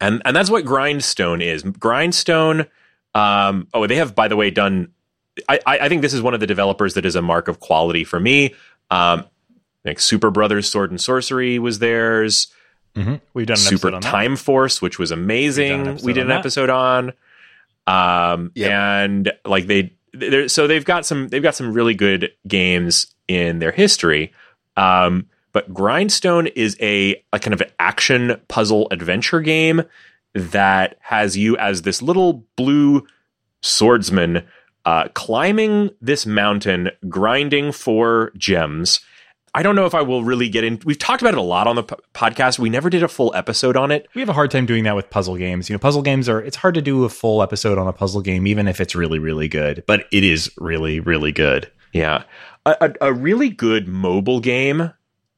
[0.00, 1.62] And and that's what Grindstone is.
[1.62, 2.66] Grindstone
[3.14, 4.88] um oh they have by the way done
[5.48, 7.60] I I I think this is one of the developers that is a mark of
[7.60, 8.54] quality for me.
[8.90, 9.24] Um
[9.84, 12.48] like Super Brothers Sword and Sworcery was theirs.
[12.96, 13.16] Mm-hmm.
[13.34, 14.10] We've done an Super episode on that.
[14.10, 15.86] Time Force, which was We've amazing.
[15.88, 17.14] an We did an episode on episode
[17.86, 18.32] on.
[18.34, 18.70] Um, Yep.
[18.70, 23.58] and like they, they're, so they've got some, they've got some really good games in
[23.58, 24.32] their history.
[24.76, 29.84] Um, but Grindstone is a, a kind of action puzzle adventure game
[30.34, 33.06] that has you as this little blue
[33.62, 34.44] swordsman
[34.84, 39.00] uh, climbing this mountain, grinding for gems.
[39.54, 40.80] I don't know if I will really get in.
[40.84, 42.58] We've talked about it a lot on the p- podcast.
[42.58, 44.08] We never did a full episode on it.
[44.14, 45.70] We have a hard time doing that with puzzle games.
[45.70, 48.20] You know, puzzle games are it's hard to do a full episode on a puzzle
[48.20, 49.84] game, even if it's really, really good.
[49.86, 51.70] But it is really, really good.
[51.92, 52.24] Yeah.
[52.66, 54.92] A, a, a really good mobile game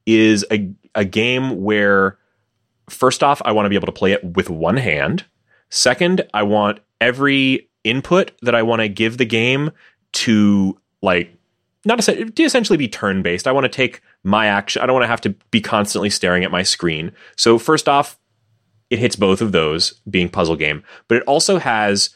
[0.07, 2.17] is a, a game where,
[2.89, 5.25] first off, I want to be able to play it with one hand.
[5.69, 9.69] Second, I want every input that I want to give the game
[10.13, 11.31] to, like,
[11.85, 13.47] not to essentially be turn based.
[13.47, 14.81] I want to take my action.
[14.81, 17.11] I don't want to have to be constantly staring at my screen.
[17.35, 18.17] So, first off,
[18.89, 22.11] it hits both of those being puzzle game, but it also has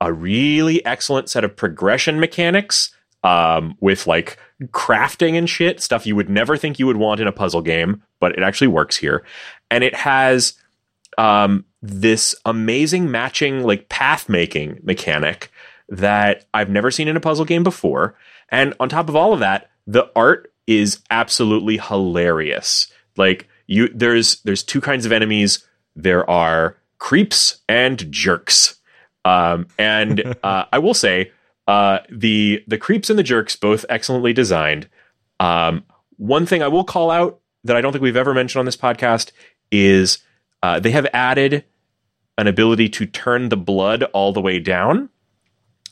[0.00, 6.16] a really excellent set of progression mechanics um, with like crafting and shit, stuff you
[6.16, 9.24] would never think you would want in a puzzle game, but it actually works here.
[9.70, 10.54] And it has
[11.18, 15.50] um, this amazing matching, like path making mechanic
[15.88, 18.16] that I've never seen in a puzzle game before.
[18.48, 22.90] And on top of all of that, the art is absolutely hilarious.
[23.16, 25.64] Like you, there's there's two kinds of enemies.
[25.94, 28.76] There are creeps and jerks.
[29.24, 31.32] Um, and uh, I will say,
[31.66, 34.88] uh, the the creeps and the jerks both excellently designed.
[35.40, 35.84] Um,
[36.16, 38.76] one thing I will call out that I don't think we've ever mentioned on this
[38.76, 39.32] podcast
[39.70, 40.18] is
[40.62, 41.64] uh, they have added
[42.38, 45.08] an ability to turn the blood all the way down.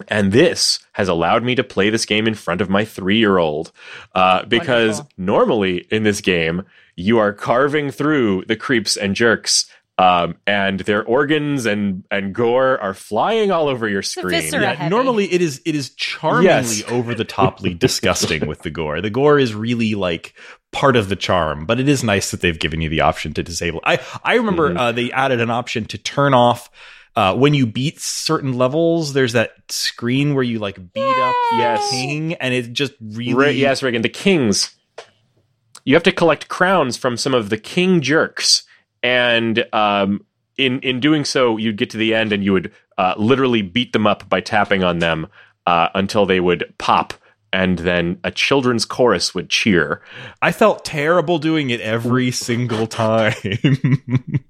[0.08, 3.38] And this has allowed me to play this game in front of my three year
[3.38, 3.70] old.
[4.14, 5.10] Uh, because Wonderful.
[5.16, 6.64] normally in this game,
[6.96, 12.80] you are carving through the creeps and jerks Um, and their organs and and gore
[12.80, 14.42] are flying all over your screen.
[14.52, 14.90] Yeah, heavy.
[14.90, 16.82] normally it is it is charmingly Yes.
[16.90, 19.00] over the toply disgusting with the gore.
[19.00, 20.34] The gore is really like
[20.72, 23.44] part of the charm, but it is nice that they've given you the option to
[23.44, 23.80] disable.
[23.84, 24.78] I I remember Mhm.
[24.78, 26.70] uh, they added an option to turn off
[27.14, 29.12] uh, when you beat certain levels.
[29.12, 31.88] There's that screen where you like beat up the Yes.
[31.92, 34.74] king, and it just really Ra- yes, Reagan, the kings.
[35.84, 38.64] You have to collect crowns from some of the king jerks,
[39.04, 40.24] and um,
[40.58, 43.92] in in doing so, you'd get to the end and you would uh, literally beat
[43.92, 45.28] them up by tapping on them
[45.66, 47.14] uh, until they would pop,
[47.52, 50.00] and then a children's chorus would cheer.
[50.42, 53.34] I felt terrible doing it every single time.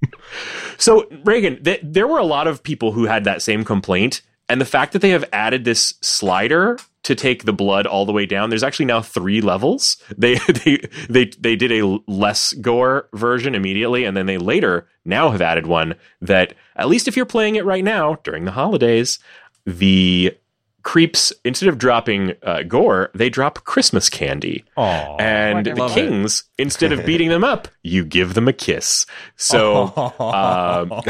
[0.78, 4.60] So, Reagan, th- there were a lot of people who had that same complaint, and
[4.60, 8.26] the fact that they have added this slider to take the blood all the way
[8.26, 8.48] down.
[8.50, 9.96] There's actually now three levels.
[10.16, 10.78] They they
[11.08, 15.66] they they did a less gore version immediately, and then they later now have added
[15.66, 19.18] one that at least if you're playing it right now during the holidays,
[19.66, 20.36] the
[20.84, 24.64] creeps instead of dropping uh, gore, they drop Christmas candy.
[24.76, 25.86] Aw, And the Wonderful.
[25.86, 26.08] Love it.
[26.08, 29.06] kings, instead of beating them up, you give them a kiss.
[29.36, 30.92] So um,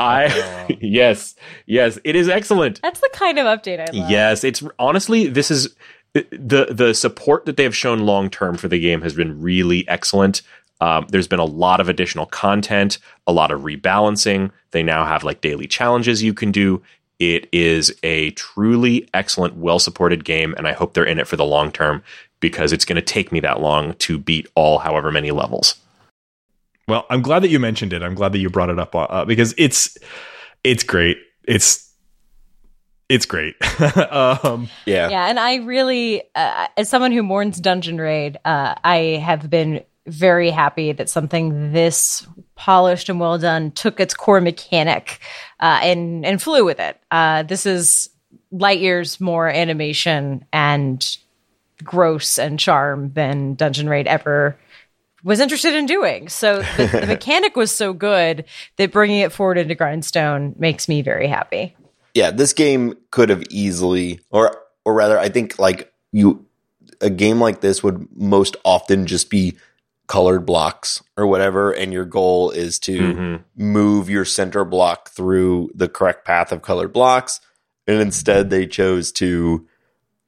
[0.00, 2.80] I yes, yes, it is excellent.
[2.82, 4.10] That's the kind of update I love.
[4.10, 5.74] Yes, it's honestly this is
[6.14, 9.86] the the support that they have shown long term for the game has been really
[9.88, 10.42] excellent.
[10.80, 12.98] Um, there's been a lot of additional content,
[13.28, 14.50] a lot of rebalancing.
[14.72, 16.82] They now have like daily challenges you can do.
[17.22, 21.36] It is a truly excellent, well supported game, and I hope they're in it for
[21.36, 22.02] the long term
[22.40, 25.76] because it's going to take me that long to beat all however many levels.
[26.88, 28.02] Well, I'm glad that you mentioned it.
[28.02, 29.96] I'm glad that you brought it up uh, because it's
[30.64, 31.16] it's great.
[31.46, 31.92] It's
[33.08, 33.54] it's great.
[34.10, 35.08] um, Yeah.
[35.08, 39.84] Yeah, and I really, uh, as someone who mourns Dungeon Raid, uh, I have been
[40.08, 45.20] very happy that something this polished and well done took its core mechanic
[45.62, 46.98] uh, and and flew with it.
[47.10, 48.10] Uh, this is
[48.50, 51.16] light years more animation and
[51.82, 54.56] gross and charm than Dungeon Raid ever
[55.24, 56.28] was interested in doing.
[56.28, 58.44] So the, the mechanic was so good
[58.76, 61.76] that bringing it forward into Grindstone makes me very happy.
[62.14, 66.44] yeah, this game could have easily, or or rather, I think like you,
[67.00, 69.56] a game like this would most often just be
[70.12, 73.44] colored blocks or whatever, and your goal is to Mhm.
[73.56, 77.40] move your center block through the correct path of colored blocks,
[77.86, 79.66] and instead they chose to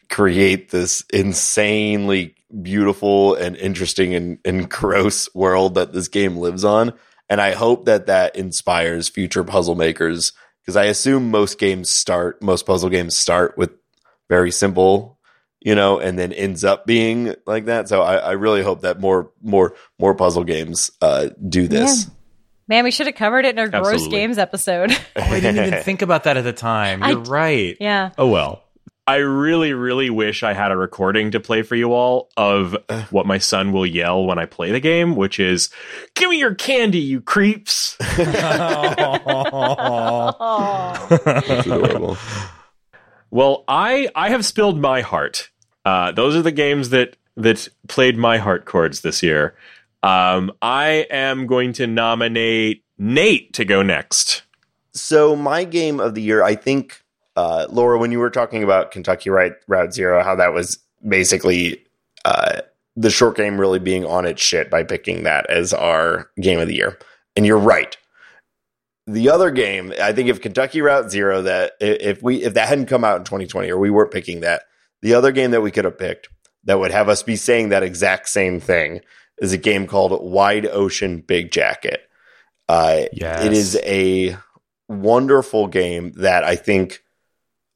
[0.09, 6.95] create this insanely beautiful and interesting and, and gross world that this game lives on.
[7.29, 12.41] And I hope that that inspires future puzzle makers because I assume most games start,
[12.41, 13.73] most puzzle games start with
[14.31, 15.14] very simple,
[15.65, 17.89] you know, and then ends up being like that.
[17.89, 22.09] So I, I really hope that more, more, more puzzle games uh, do this.
[22.69, 24.93] Man, we should have covered it in our gross games episode.
[25.17, 27.03] oh, I didn't even think about that at the time.
[27.03, 27.77] You're right.
[27.81, 28.11] yeah.
[28.17, 28.61] Oh well.
[29.07, 32.75] I really, really wish I had a recording to play for you all of
[33.11, 35.69] what my son will yell when I play the game, which is,
[36.15, 37.97] Give me your candy, you creeps.
[38.17, 38.27] That's
[41.67, 42.17] adorable.
[43.31, 45.51] Well, I I have spilled my heart.
[45.85, 49.55] Uh, those are the games that that played my heart chords this year.
[50.03, 54.43] Um, I am going to nominate Nate to go next.
[54.93, 57.03] So my game of the year, I think,
[57.37, 61.85] uh, Laura, when you were talking about Kentucky Route, Route Zero, how that was basically
[62.25, 62.61] uh,
[62.97, 66.69] the short game really being on its shit by picking that as our game of
[66.69, 66.99] the year,
[67.35, 67.97] and you're right.
[69.07, 72.87] The other game, I think, if Kentucky Route Zero, that if we if that hadn't
[72.87, 74.63] come out in 2020 or we weren't picking that,
[75.05, 76.31] the other game that we could have picked
[76.65, 79.03] that would have us be saying that exact same thing
[79.39, 82.01] is a game called Wide Ocean Big Jacket.
[82.71, 83.45] Uh, Yes.
[83.45, 84.35] it is a
[84.89, 87.03] wonderful game that I think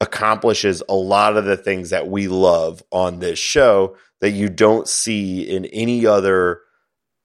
[0.01, 4.87] accomplishes a lot of the things that we love on this show that you don't
[4.87, 6.61] see in any other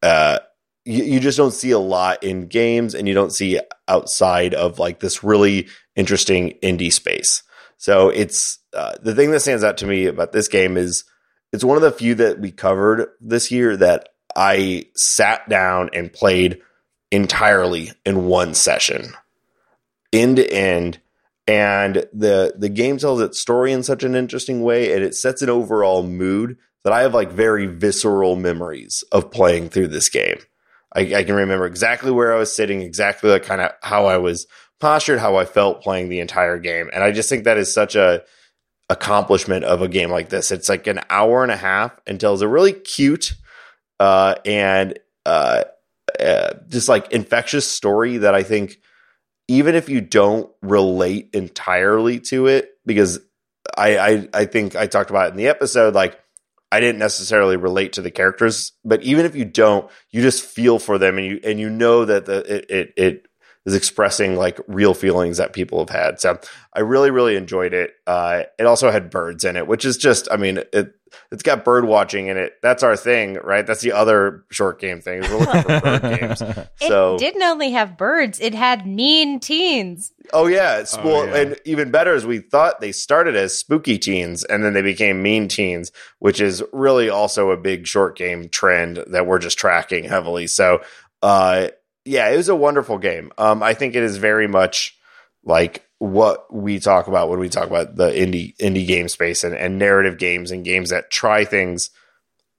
[0.02, 0.38] uh
[0.84, 4.78] you, you just don't see a lot in games and you don't see outside of
[4.78, 7.42] like this really interesting indie space
[7.84, 11.04] so it's uh, the thing that stands out to me about this game is
[11.52, 16.12] it's one of the few that we covered this year that i sat down and
[16.12, 16.62] played
[17.10, 19.12] entirely in one session
[20.12, 20.98] end to end
[21.46, 25.42] and the the game tells its story in such an interesting way and it sets
[25.42, 30.38] an overall mood that I have like very visceral memories of playing through this game.
[30.94, 34.18] I, I can remember exactly where I was sitting, exactly like kind of how I
[34.18, 34.46] was
[34.84, 37.96] postured, how I felt playing the entire game, and I just think that is such
[37.96, 38.22] a
[38.90, 40.52] accomplishment of a game like this.
[40.52, 43.32] It's like an hour and a half and tells a really cute
[43.98, 45.64] uh, and uh,
[46.20, 48.76] uh, just like infectious story that I think
[49.48, 53.20] even if you don't relate entirely to it, because
[53.78, 56.20] I, I I think I talked about it in the episode, like
[56.70, 60.78] I didn't necessarily relate to the characters, but even if you don't, you just feel
[60.78, 63.26] for them and you and you know that the it it, it
[63.66, 66.20] is expressing like real feelings that people have had.
[66.20, 66.38] So
[66.74, 67.92] I really really enjoyed it.
[68.06, 70.94] Uh, it also had birds in it, which is just I mean it
[71.30, 72.54] it's got bird watching in it.
[72.60, 73.64] That's our thing, right?
[73.64, 75.20] That's the other short game thing.
[75.20, 76.42] We're looking for bird games.
[76.80, 80.12] So it didn't only have birds; it had mean teens.
[80.32, 81.36] Oh yeah, it's, Oh, well, yeah.
[81.36, 85.22] and even better is we thought they started as spooky teens and then they became
[85.22, 90.04] mean teens, which is really also a big short game trend that we're just tracking
[90.04, 90.48] heavily.
[90.48, 90.80] So,
[91.22, 91.68] uh,
[92.04, 93.32] yeah, it was a wonderful game.
[93.38, 94.96] Um, I think it is very much
[95.44, 99.54] like what we talk about when we talk about the indie indie game space and,
[99.54, 101.90] and narrative games and games that try things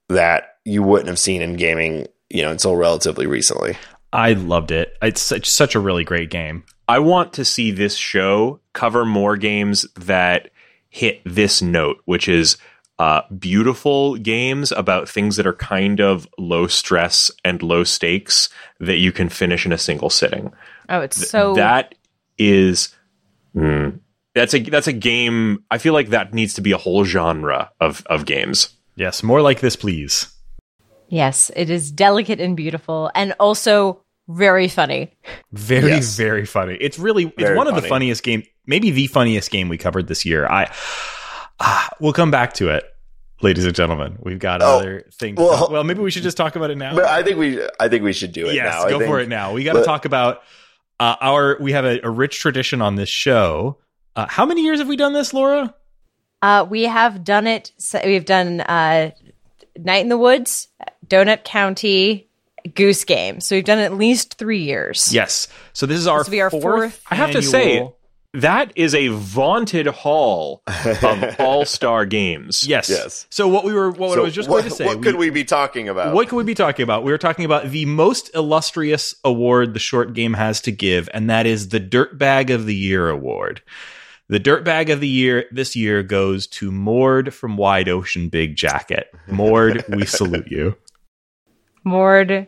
[0.10, 3.77] that you wouldn't have seen in gaming, you know, until relatively recently.
[4.12, 4.97] I loved it.
[5.01, 6.63] It's such, such a really great game.
[6.88, 10.51] I want to see this show cover more games that
[10.89, 12.58] hit this note, which is
[12.97, 18.97] uh, beautiful games about things that are kind of low stress and low stakes that
[18.97, 20.53] you can finish in a single sitting.
[20.88, 21.95] Oh, it's so that
[22.38, 22.95] is
[23.55, 23.99] mm,
[24.34, 25.63] that's a that's a game.
[25.69, 28.69] I feel like that needs to be a whole genre of of games.
[28.95, 30.31] Yes, more like this, please.
[31.10, 35.12] yes, it is delicate and beautiful, and also very funny.
[35.51, 36.15] Very, Yes.
[36.15, 36.77] very funny.
[36.79, 40.08] It's really it's Very one of the funniest game, maybe the funniest game we covered
[40.08, 40.47] this year.
[40.47, 40.71] I
[41.59, 42.83] ah, we'll come back to it,
[43.41, 44.17] ladies and gentlemen.
[44.21, 45.37] We've got Oh, other things.
[45.37, 46.95] well- Well, well, maybe we should just talk about it now.
[46.95, 48.83] But I think we I think we should do it yes, now.
[48.83, 49.53] I go think- for it now.
[49.53, 50.41] We got to talk about
[50.99, 51.57] uh, our.
[51.59, 53.77] We have a, a rich tradition on this show.
[54.15, 55.73] Uh, how many years have we done this, Laura?
[56.41, 57.71] Uh, we have done it.
[57.77, 59.11] So we've done uh,
[59.77, 60.67] Night in the Woods,
[61.07, 62.29] Donut County,
[62.75, 63.41] Goose Game.
[63.41, 65.13] So we've done at least three years.
[65.13, 65.47] Yes.
[65.73, 66.63] So this is our This will be our fourth.
[66.63, 67.01] fourth.
[67.09, 67.97] I have to say, annual-
[68.41, 72.67] that is a vaunted hall of all star games.
[72.67, 73.27] yes, Yes.
[73.29, 75.15] So what we were, what So I was just what, going to say, what could
[75.15, 76.13] we be talking about?
[76.13, 77.03] What could we be talking about?
[77.03, 81.29] We were talking about the most illustrious award the short game has to give, and
[81.29, 83.61] that is the Dirtbag of the Year award.
[84.27, 89.13] The Dirtbag of the Year this year goes to Mord from Wide Ocean Big Jacket.
[89.27, 90.75] Mord, we salute you.
[91.83, 92.47] Mord,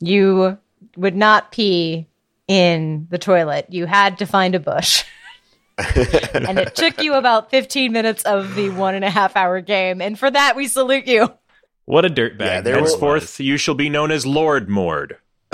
[0.00, 0.58] you
[0.96, 2.06] would not pee
[2.46, 3.66] in the toilet.
[3.70, 5.04] You had to find a bush.
[6.34, 10.00] and it took you about 15 minutes of the one and a half hour game.
[10.00, 11.32] And for that, we salute you.
[11.86, 12.40] What a dirtbag.
[12.40, 15.18] Yeah, there that were- Henceforth, you shall be known as Lord Mord.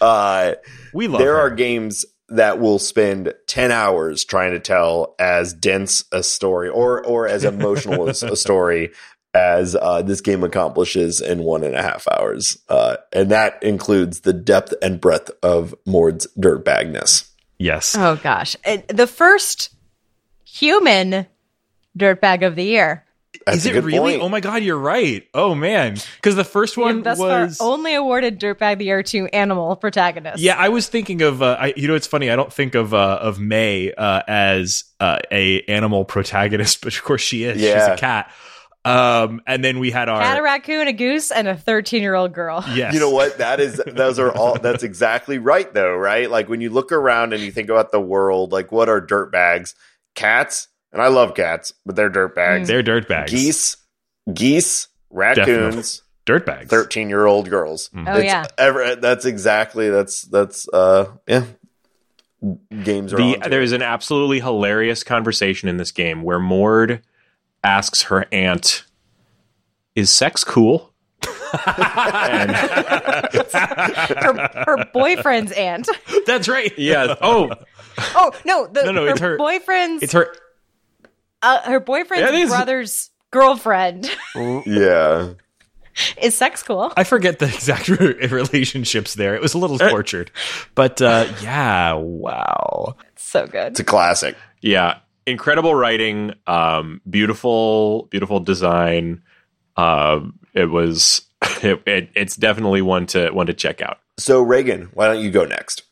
[0.00, 0.54] uh,
[0.92, 1.40] We love there her.
[1.40, 7.04] are games that will spend 10 hours trying to tell as dense a story or
[7.04, 8.90] or as emotional as a story
[9.34, 14.20] as uh, this game accomplishes in one and a half hours uh, and that includes
[14.20, 17.96] the depth and breadth of mord's dirtbagness Yes.
[17.98, 18.56] Oh, gosh.
[18.64, 19.70] And the first
[20.44, 21.26] human
[21.96, 23.04] dirtbag of the year.
[23.44, 24.12] That's is it really?
[24.12, 24.22] point.
[24.22, 25.26] Oh my god, you're right.
[25.32, 28.86] Oh man, because the first one have thus was far only awarded dirtbag of the
[28.86, 30.40] year to animal protagonists.
[30.40, 32.92] Yeah, I was thinking of uh, I, you know it's funny I don't think of
[32.94, 37.60] uh, of May uh, as uh, a animal protagonist, but of course she is.
[37.60, 38.30] She's a cat.
[38.84, 42.14] Um, and then we had our Cat, a raccoon, a goose, and a 13 year
[42.14, 42.64] old girl.
[42.72, 42.94] yes.
[42.94, 43.38] You know what?
[43.38, 46.30] That is those are all that's exactly right though, right?
[46.30, 49.30] Like when you look around and you think about the world, like what are dirt
[49.32, 49.74] bags?
[50.14, 52.68] Cats, and I love cats, but they're dirt bags.
[52.68, 53.28] They're dirtbags.
[53.28, 53.76] Geese,
[54.32, 56.70] geese, raccoons, dirt bags.
[56.70, 57.90] 13-year-old girls.
[57.94, 58.08] Mm.
[58.08, 58.46] Oh, It's yeah.
[58.56, 61.44] ever that's exactly that's that's uh yeah.
[62.82, 67.02] Games are The, onto there an absolutely hilarious conversation in this game where Mord
[67.64, 68.84] asks her aunt,
[69.94, 70.92] "Is sex cool?"
[71.66, 75.88] and Her, her boyfriend's aunt.
[76.26, 76.72] That's right.
[76.78, 77.50] yeah, oh,
[78.14, 78.66] Oh, no.
[78.66, 80.32] The, No, no, it's her- boyfriend's, It's her.
[81.42, 85.30] uh, her boyfriend's Yeah, brother's girlfriend Yeah.
[86.22, 86.92] is sex cool.
[86.96, 89.34] I forget the exact re- relationships there.
[89.34, 90.30] It was a little tortured,
[90.74, 91.94] but uh, yeah.
[91.94, 92.96] Wow.
[93.14, 93.72] It's so good.
[93.72, 94.36] It's a classic.
[94.60, 99.22] yeah, incredible writing, um, beautiful, beautiful design.
[99.76, 101.22] Um, it was,
[101.62, 103.98] it, it, it's definitely one to one to check out.
[104.18, 105.82] So Reagan, why don't you go next?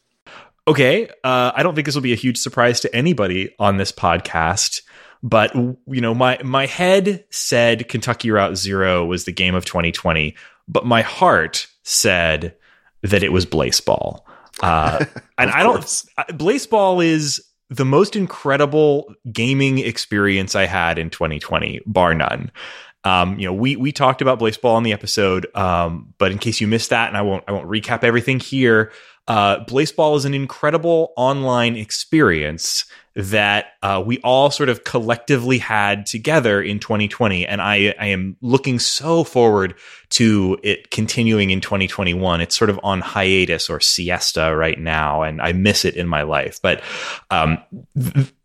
[0.69, 3.93] Okay, uh, I don't think this will be a huge surprise to anybody on this
[3.93, 4.83] podcast,
[5.23, 10.35] but you know, my my head said Kentucky Route Zero was the game of 2020,
[10.67, 12.57] but my heart said
[13.03, 14.23] that it was Blaseball.
[14.61, 15.05] Uh,
[15.39, 15.77] and I don't.
[15.77, 16.09] course.
[16.19, 22.51] I- Blaseball is the most incredible gaming experience I had in 2020, bar none.
[23.05, 26.61] Um, you know, we we talked about Blaseball on the episode, um, but in case
[26.61, 28.93] you missed that, and I won't I won't recap everything here.
[29.29, 32.85] Uh, Blaseball is an incredible online experience
[33.17, 38.37] that uh, we all sort of collectively had together in 2020, and I, I am
[38.43, 39.75] looking so forward
[40.11, 42.43] to it continuing in 2021.
[42.43, 46.23] It's sort of on hiatus or siesta right now, and I miss it in my
[46.23, 46.61] life.
[46.61, 46.83] But
[47.31, 47.57] um,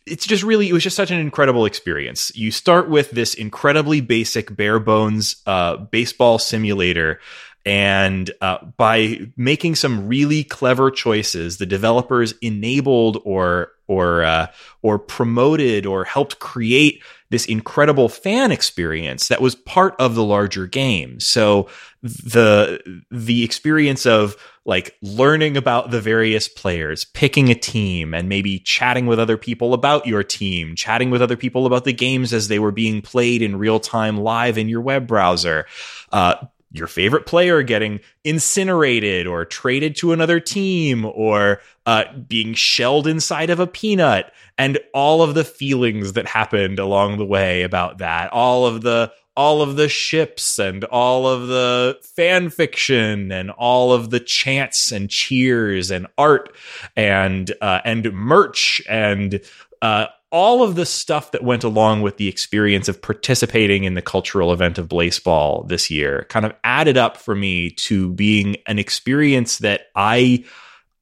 [0.06, 2.32] it's just really it was just such an incredible experience.
[2.34, 7.20] You start with this incredibly basic, bare bones uh, baseball simulator
[7.66, 14.48] and uh, by making some really clever choices, the developers enabled or or uh,
[14.82, 20.66] or promoted or helped create this incredible fan experience that was part of the larger
[20.66, 21.20] game.
[21.20, 21.70] So
[22.02, 24.36] the the experience of
[24.66, 29.74] like learning about the various players, picking a team, and maybe chatting with other people
[29.74, 33.42] about your team, chatting with other people about the games as they were being played
[33.42, 35.66] in real time live in your web browser.
[36.12, 36.36] Uh,
[36.72, 43.50] your favorite player getting incinerated or traded to another team or uh, being shelled inside
[43.50, 48.32] of a peanut and all of the feelings that happened along the way about that.
[48.32, 53.94] All of the all of the ships and all of the fan fiction and all
[53.94, 56.54] of the chants and cheers and art
[56.96, 59.42] and uh, and merch and
[59.82, 64.02] uh, all of the stuff that went along with the experience of participating in the
[64.02, 68.80] cultural event of Blaseball this year kind of added up for me to being an
[68.80, 70.46] experience that I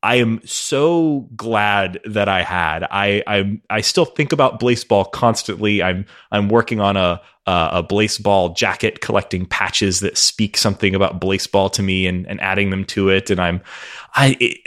[0.01, 2.83] I am so glad that I had.
[2.89, 5.83] I I'm, I still think about Blaseball constantly.
[5.83, 11.19] I'm I'm working on a uh, a Blaseball jacket, collecting patches that speak something about
[11.19, 13.29] Blaseball to me, and, and adding them to it.
[13.29, 13.61] And I'm
[14.15, 14.57] I, it,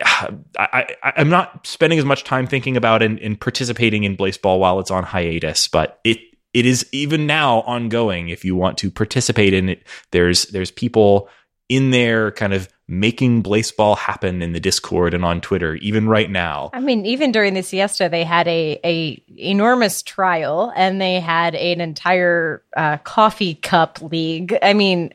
[0.58, 4.58] I I am not spending as much time thinking about and, and participating in Blaseball
[4.58, 6.18] while it's on hiatus, but it
[6.52, 8.28] it is even now ongoing.
[8.28, 11.30] If you want to participate in it, there's there's people
[11.70, 16.30] in there kind of making Blaseball happen in the Discord and on Twitter, even right
[16.30, 16.70] now.
[16.74, 21.54] I mean, even during the siesta, they had a a enormous trial, and they had
[21.54, 24.56] an entire uh, coffee cup league.
[24.62, 25.14] I mean,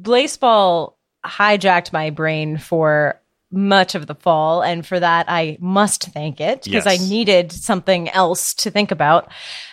[0.00, 0.94] Blaseball
[1.24, 3.20] hijacked my brain for
[3.52, 7.00] much of the fall, and for that, I must thank it because yes.
[7.00, 9.30] I needed something else to think about.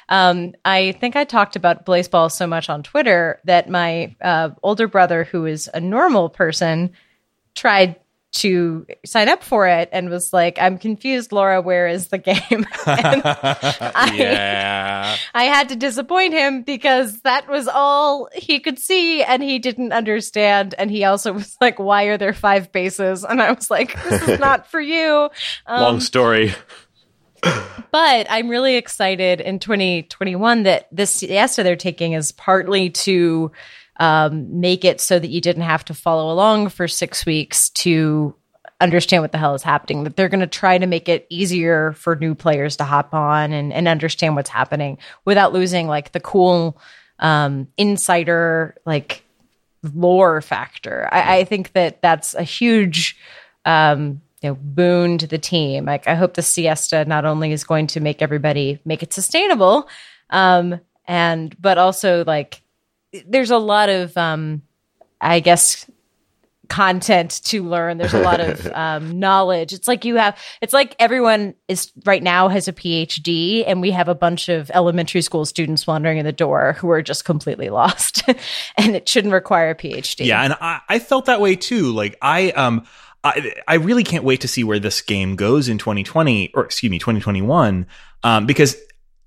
[0.10, 4.88] Um, I think I talked about Blaseball so much on Twitter that my uh, older
[4.88, 6.92] brother, who is a normal person,
[7.58, 7.98] tried
[8.34, 12.36] to sign up for it and was like, I'm confused, Laura, where is the game?
[12.86, 15.18] I, yeah.
[15.34, 19.92] I had to disappoint him because that was all he could see and he didn't
[19.92, 20.76] understand.
[20.78, 23.24] And he also was like, Why are there five bases?
[23.24, 25.30] And I was like, This is not for you.
[25.66, 26.54] Um, Long story.
[27.92, 33.52] but I'm really excited in 2021 that this siesta they're taking is partly to
[34.00, 38.36] um, make it so that you didn't have to follow along for six weeks to
[38.80, 40.04] understand what the hell is happening.
[40.04, 43.52] That they're going to try to make it easier for new players to hop on
[43.52, 46.80] and, and understand what's happening without losing like the cool
[47.20, 49.24] um, insider like
[49.94, 51.10] lore factor.
[51.12, 53.18] I, I, think that that's a huge
[53.66, 55.86] um, you know boon to the team.
[55.86, 59.88] Like I hope the siesta not only is going to make everybody make it sustainable,
[60.30, 62.62] um, and but also like
[63.26, 64.62] there's a lot of um,
[65.22, 65.90] I guess
[66.70, 67.98] content to learn.
[67.98, 69.74] There's a lot of um, knowledge.
[69.74, 73.92] It's like you have it's like everyone is right now has a phd and we
[73.92, 77.70] have a bunch of elementary school students wandering in the door who are just completely
[77.80, 78.24] lost
[78.78, 81.92] and it shouldn't require a phd yeah and I, I felt that way too.
[81.92, 82.86] Like i um
[83.24, 86.90] I, I really can't wait to see where this game goes in 2020 or excuse
[86.90, 87.88] me 2021
[88.24, 88.78] um, because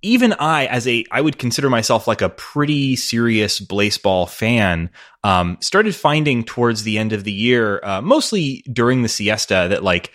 [0.03, 4.90] even I, as a, I would consider myself like a pretty serious baseball fan,
[5.24, 9.84] um, started finding towards the end of the year, uh, mostly during the siesta, that
[9.84, 10.12] like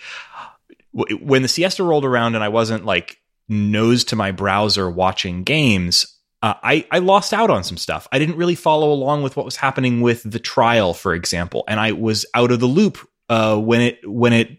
[0.96, 3.18] w- when the siesta rolled around and I wasn't like
[3.48, 6.06] nose to my browser watching games,
[6.42, 8.08] uh, I, I lost out on some stuff.
[8.12, 11.78] I didn't really follow along with what was happening with the trial, for example, and
[11.78, 14.50] I was out of the loop uh, when it when it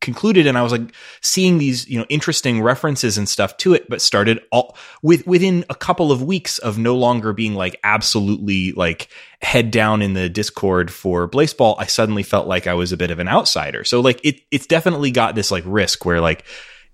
[0.00, 3.88] concluded and I was like seeing these, you know, interesting references and stuff to it,
[3.88, 8.72] but started all with within a couple of weeks of no longer being like absolutely
[8.72, 9.08] like
[9.42, 13.10] head down in the Discord for Blaseball, I suddenly felt like I was a bit
[13.10, 13.84] of an outsider.
[13.84, 16.44] So like it it's definitely got this like risk where like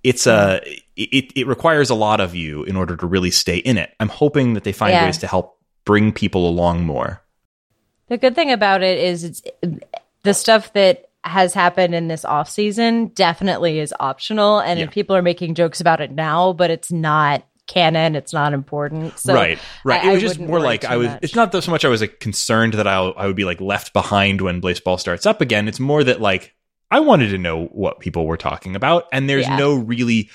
[0.02, 3.58] it's uh, a it it requires a lot of you in order to really stay
[3.58, 3.94] in it.
[4.00, 5.04] I'm hoping that they find yeah.
[5.06, 7.22] ways to help bring people along more.
[8.08, 9.42] The good thing about it is it's
[10.22, 14.86] the stuff that has happened in this off season definitely is optional and yeah.
[14.86, 18.14] people are making jokes about it now but it's not canon.
[18.16, 19.18] It's not important.
[19.18, 20.04] So right, right.
[20.04, 21.08] I- it was just more like I was.
[21.08, 21.18] much.
[21.22, 23.92] It's not so much I was like concerned that I I would be like left
[23.92, 25.68] behind when Ball starts up again.
[25.68, 26.54] It's more that like
[26.90, 29.56] I wanted to know what people were talking about, and there's Yeah.
[29.56, 30.30] no really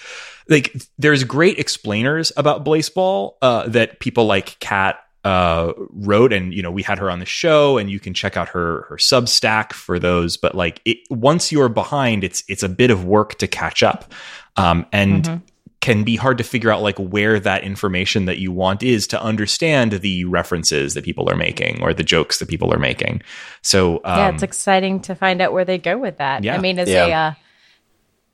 [0.49, 4.97] like there's great explainers about Ball uh, that people like Kat
[5.28, 5.73] uh
[6.09, 8.47] wrote and you know we had her on the show and you can check out
[8.55, 12.89] her her substack for those but like it once you're behind it's it's a bit
[12.91, 14.13] of work to catch up
[14.55, 15.41] um and Mhm.
[15.80, 19.17] can be hard to figure out like where that information that you want is to
[19.21, 23.21] understand the references that people are making or the jokes that people are making
[23.61, 26.43] so um, yeah, it's exciting to find out where they go with that.
[26.43, 26.55] Yeah.
[26.55, 27.34] I mean, as a uh,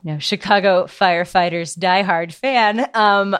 [0.04, 3.36] you know Chicago firefighters diehard fan, um,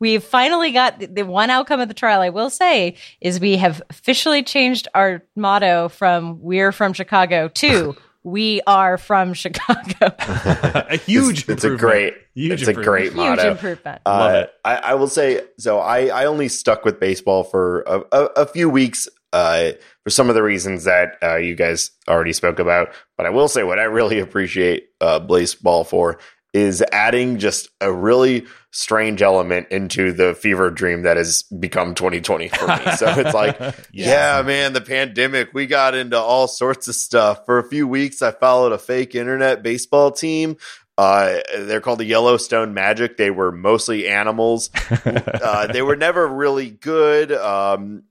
[0.00, 2.20] we've finally got the, the one outcome of the trial.
[2.20, 7.96] I will say is we have officially changed our motto from "We're from Chicago" to
[8.22, 9.82] "We are from Chicago."
[10.18, 11.80] a huge It's, it's a improvement.
[11.80, 12.14] great.
[12.34, 12.86] Huge it's a improvement.
[12.86, 13.50] great Huge motto.
[13.52, 14.02] improvement.
[14.06, 14.50] Love Uh, it.
[14.64, 15.78] I, I will say so.
[15.78, 19.72] I, I only stuck with Blaseball for a, a, a few weeks uh,
[20.04, 22.92] for some of the reasons that uh, you guys already spoke about.
[23.16, 26.18] But I will say what I really appreciate uh, Blaseball for
[26.54, 32.48] is adding just a really strange element into the fever dream that has become 2020
[32.48, 32.92] for me.
[32.96, 33.60] So it's like,
[33.92, 37.44] yeah, man, the pandemic, we got into all sorts of stuff.
[37.44, 40.56] For a few weeks, I followed a fake internet baseball team.
[40.96, 43.16] Uh, they're called the Yellowstone Magic.
[43.16, 44.70] They were mostly animals.
[45.04, 47.32] uh, they were never really good.
[47.32, 48.04] Um,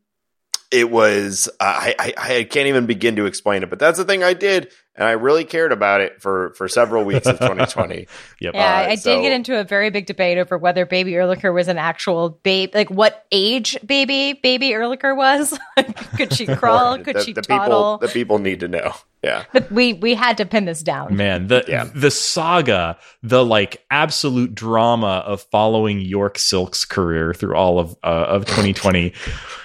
[0.69, 4.23] it was I, I I can't even begin to explain it, but that's the thing
[4.23, 8.07] I did, and I really cared about it for for several weeks of 2020.
[8.39, 8.53] Yep.
[8.53, 11.13] Yeah, I- Uh, I so- did get into a very big debate over whether Baby
[11.13, 15.57] Urlacher was an actual babe, like what age baby Baby Urlacher was.
[16.17, 16.97] Could she crawl?
[16.99, 17.97] Could the, she the toddle?
[17.97, 18.93] people the people need to know.
[19.23, 19.45] Yeah.
[19.53, 21.15] but we we had to pin this down.
[21.15, 21.85] Man, the Yeah.
[21.95, 28.07] the saga, the like absolute drama of following York Silk's career through all of uh,
[28.07, 29.13] of 2020,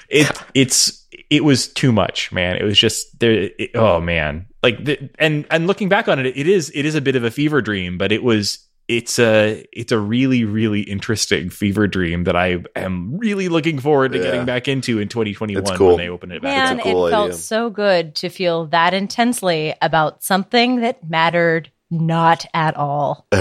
[0.08, 2.56] it it's it was too much, man.
[2.56, 3.50] It was just there.
[3.58, 6.94] It, oh man, like the, and and looking back on it, it is it is
[6.94, 10.80] a bit of a fever dream, but it was it's a it's a really really
[10.80, 14.24] interesting fever dream that I am really looking forward to Yeah.
[14.24, 15.88] getting back into in 2021 cool.
[15.88, 16.76] when they open it back.
[16.76, 17.38] Man, cool it felt idea.
[17.38, 23.26] so good to feel that intensely about something that mattered not at all.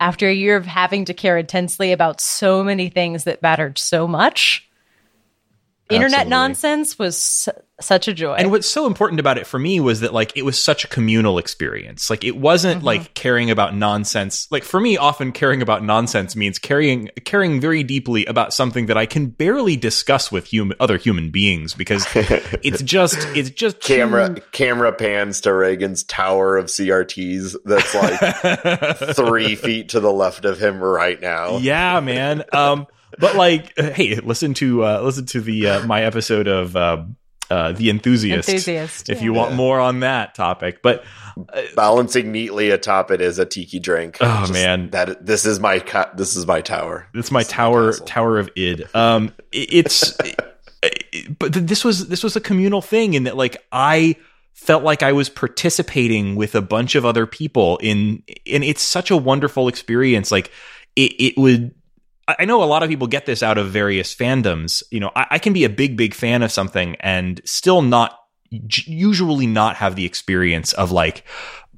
[0.00, 4.06] After a year of having to care intensely about so many things that mattered so
[4.08, 4.68] much,
[5.90, 6.30] internet Absolutely.
[6.30, 8.34] nonsense was su- such a joy.
[8.34, 10.88] And what's so important about it for me was that like it was such a
[10.88, 12.08] communal experience.
[12.08, 12.86] Like it wasn't Mm-hmm.
[12.86, 14.48] like caring about nonsense.
[14.50, 18.96] Like for me, often caring about nonsense means caring caring very deeply about something that
[18.96, 23.96] I can barely discuss with human other human beings because it's just it's just too-
[23.96, 30.44] camera camera pans to Reagan's tower of CRTs that's like three feet to the left
[30.44, 31.58] of him right now.
[31.58, 32.44] yeah, man.
[32.52, 32.86] Um,
[33.18, 37.16] but like, uh, hey, listen to uh, listen to the uh, my episode of um,
[37.50, 39.24] uh, the enthusiast, Enthusiast, if yeah.
[39.24, 39.56] you want Yeah.
[39.56, 40.80] more on that topic.
[40.82, 41.04] But
[41.74, 44.18] Balancing neatly atop it is a tiki drink.
[44.20, 44.90] Oh, man.
[44.90, 47.08] that this is my ca- this is my tower.
[47.14, 48.06] It's my This tower castle.
[48.06, 48.86] tower of id.
[48.94, 50.16] Um, it- it's
[50.82, 54.16] it- but th- this was this was a communal thing in that like I
[54.52, 59.10] felt like I was participating with a bunch of other people in and it's such
[59.10, 60.30] a wonderful experience.
[60.30, 60.50] Like
[60.96, 61.74] it it would.
[62.26, 64.82] I know a lot of people get this out of various fandoms.
[64.90, 68.18] You know, I, I can be a big, big fan of something and still not
[68.50, 71.24] usually not have the experience of like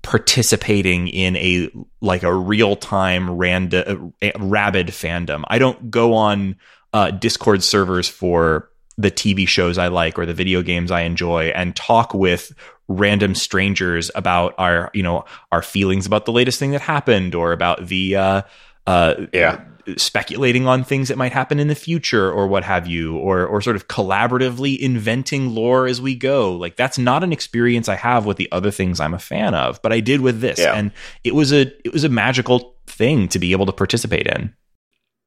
[0.02, 1.70] participating in a
[2.00, 5.42] like a real time random rabid fandom.
[5.48, 6.56] I don't go on
[6.92, 11.46] uh, Discord servers for the TV shows I like or the video games I enjoy
[11.48, 12.52] and talk with
[12.88, 17.52] random strangers about our you know our feelings about the latest thing that happened or
[17.52, 18.42] about the uh,
[18.86, 19.64] uh, Yeah.
[19.96, 23.60] Speculating on things that might happen in the future or what have you or or
[23.60, 28.26] sort of collaboratively inventing lore as we go like that's not an experience i have
[28.26, 30.74] with the other things i'm a fan of but i did with this Yeah.
[30.74, 30.90] and
[31.22, 34.52] it was a it was a magical thing to be able to participate in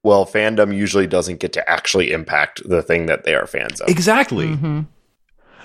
[0.04, 3.88] Well, fandom usually doesn't get to actually impact the thing that they are fans of.
[3.90, 4.88] exactly Mhm.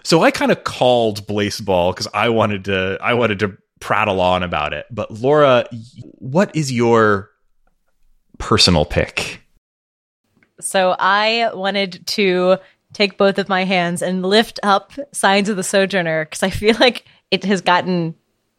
[0.05, 4.43] so i kind of called ball because i wanted to i wanted to prattle on
[4.43, 5.67] about it but laura
[6.19, 7.31] what is your
[8.39, 9.41] personal pick
[10.61, 12.59] So I wanted to
[12.93, 16.77] take both of my hands and lift up Signs of the Sojourner because I feel
[16.81, 18.15] like it has gotten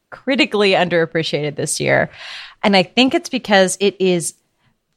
[0.10, 2.10] critically underappreciated this year.
[2.64, 4.36] And I think it's because it is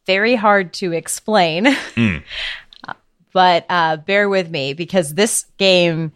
[0.06, 1.66] very hard to explain.
[1.66, 2.22] Mm.
[3.32, 6.12] but uh, bear with me because this game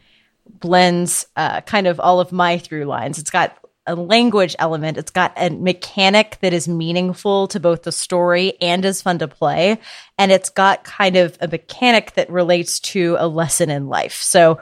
[0.61, 3.19] blends uh, kind of all of my through lines.
[3.19, 3.57] It's got
[3.87, 4.97] a language element.
[4.97, 9.29] It's got a mechanic that is meaningful to both the story and is fun to
[9.29, 9.79] play.
[10.19, 14.23] And it's got kind of a mechanic that relates to a lesson in life.
[14.23, 14.61] So,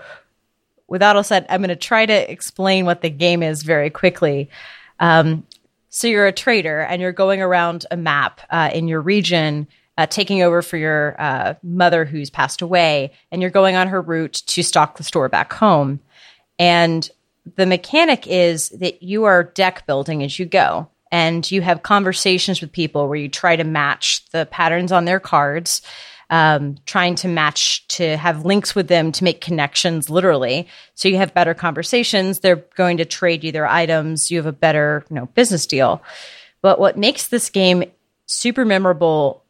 [0.89, 4.51] without all said, I'm going to try to explain what the game is very quickly.
[4.99, 5.47] Um,
[5.91, 9.69] so, you're a trader and you're going around a map uh, in your region.
[9.99, 14.01] Uh, taking over for your uh, mother who's passed away, and you're going on her
[14.01, 16.01] route to stock the store back home.
[16.59, 17.11] And
[17.57, 20.89] the mechanic is that you are deck building as you go.
[21.13, 25.19] And you have conversations with people where you try to match the patterns on their
[25.19, 25.83] cards
[26.31, 30.69] um, trying to match to have links with them to make connections literally.
[30.95, 32.39] So you have better conversations.
[32.39, 34.31] They're going to trade you their items.
[34.31, 36.03] You have a better you know business deal.
[36.63, 37.85] But what makes this game
[38.27, 39.43] super memorable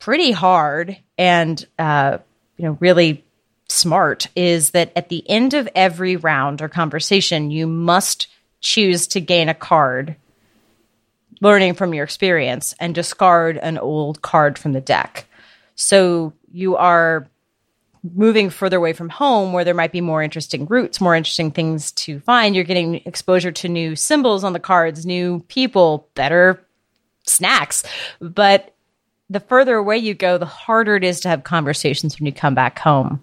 [0.00, 2.18] pretty hard and uh,
[2.56, 3.24] you know really
[3.68, 8.28] smart is that at the end of every round or conversation, you must
[8.60, 10.16] choose to gain a card,
[11.40, 15.26] learning from your experience, and discard an old card from the deck.
[15.74, 17.28] So you are
[18.14, 21.92] moving further away from home where there might be more interesting routes, more interesting things
[21.92, 22.54] to find.
[22.54, 26.64] You're getting exposure to new symbols on the cards, new people, better
[27.24, 27.82] snacks.
[28.20, 28.74] But
[29.28, 32.54] the further away you go, the harder it is to have conversations when you come
[32.54, 33.20] back home.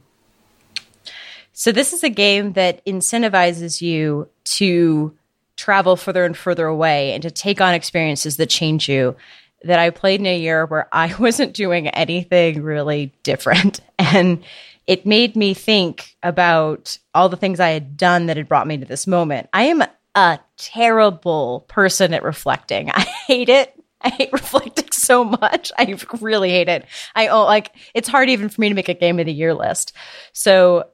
[1.54, 5.16] So this is a game that incentivizes you to
[5.56, 9.16] travel further and further away and to take on experiences that change you.
[9.64, 13.80] That I played in a year where I wasn't doing anything really different.
[13.99, 14.43] And
[14.86, 18.78] it made me think about all the things I had done that had brought me
[18.78, 19.47] to this moment.
[19.54, 19.82] I am
[20.14, 22.91] a terrible person at reflecting.
[22.93, 23.74] I hate it.
[24.01, 25.72] I hate reflecting so much.
[25.78, 26.86] I really hate it.
[27.16, 29.54] I oh, like it's hard even for me to make a game of the year
[29.54, 29.93] list.
[30.34, 30.88] So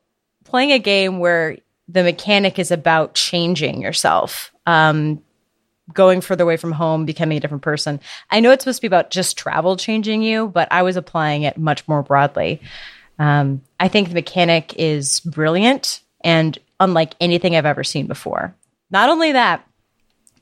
[0.49, 5.21] playing a game where the mechanic is about changing yourself, um,
[5.93, 7.99] going further away from home, becoming a different person.
[8.29, 11.43] I know it's supposed to be about just travel changing you, but I was applying
[11.43, 12.61] it much more broadly.
[13.17, 18.55] Um, I think the mechanic is brilliant and unlike anything I've ever seen before.
[18.91, 19.67] Not only that,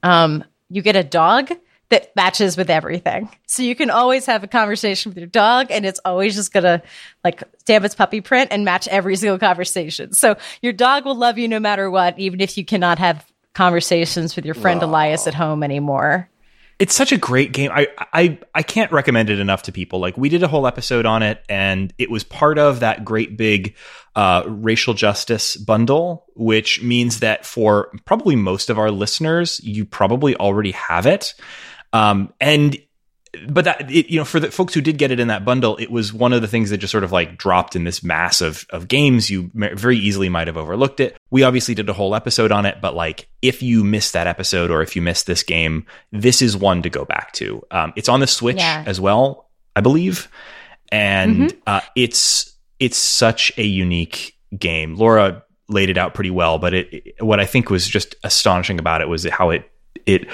[0.03, 1.51] um, you get a dog
[1.89, 3.29] that matches with everything.
[3.47, 6.81] So you can always have a conversation with your dog and it's always just to
[7.23, 10.13] like stamp its puppy print and match every single conversation.
[10.13, 14.35] So your dog will love you no matter what, even if you cannot have conversations
[14.35, 14.83] with your friend.
[14.83, 16.29] Elias at home anymore.
[16.79, 17.71] It's such a great game.
[17.73, 19.99] I, I I can't recommend it enough to people.
[19.99, 23.35] Like we did a whole episode on it, and it was part of that great
[23.35, 23.75] big
[24.15, 30.35] uh, racial justice bundle, which means that for probably most of our listeners, you probably
[30.35, 31.33] already have it.
[31.97, 32.77] Um, and
[33.45, 35.77] but that it, you know for the folks who did get it in that bundle
[35.77, 38.41] it was one of the things that just sort of like dropped in this mass
[38.41, 39.29] of of games.
[39.29, 41.17] You very easily might have overlooked it.
[41.29, 44.71] We obviously did a whole episode on it but like if you missed that episode
[44.71, 47.65] or if you missed this game this is one to go back to.
[47.71, 48.83] Um, it's on the switch yeah.
[48.85, 50.29] as well i believe.
[50.89, 51.59] And mm-hmm.
[51.67, 54.95] uh, it's it's such a unique game.
[54.95, 58.79] Laura laid it out pretty well but it, it what i think was just astonishing
[58.79, 59.69] about it was how it
[60.05, 60.25] it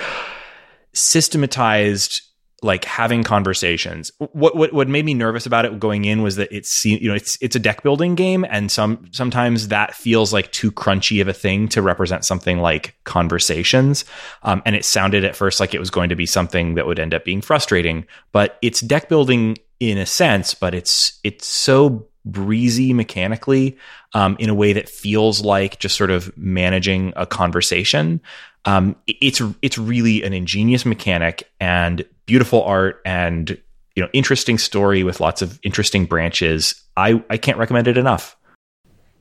[0.93, 2.21] systematized
[2.63, 4.11] like having conversations.
[4.17, 7.13] What, what what made me nervous about it going in was that it's you know
[7.13, 11.27] it's it's a deck building game, and some sometimes that feels like too crunchy of
[11.27, 14.05] a thing to represent something like conversations.
[14.43, 16.99] Um, and it sounded at first like it was going to be something that would
[16.99, 22.07] end up being frustrating, but it's deck building in a sense, but it's it's so
[22.25, 23.77] breezy mechanically
[24.13, 28.21] um, in a way that feels like just sort of managing a conversation
[28.65, 33.57] um, it's it's really an ingenious mechanic and beautiful art and
[33.95, 36.81] you know interesting story with lots of interesting branches.
[36.95, 38.37] I I can't recommend it enough.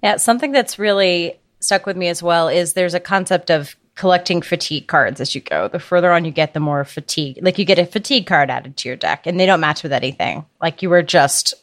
[0.03, 4.43] Yeah, something that's really stuck with me as well is there's a concept of collecting
[4.43, 5.69] fatigue cards as you go.
[5.69, 7.39] The further on you get, the more fatigue.
[7.43, 9.93] Like you get a fatigue card added to your deck, and they don't match with
[9.93, 10.47] anything.
[10.61, 11.55] Like you were just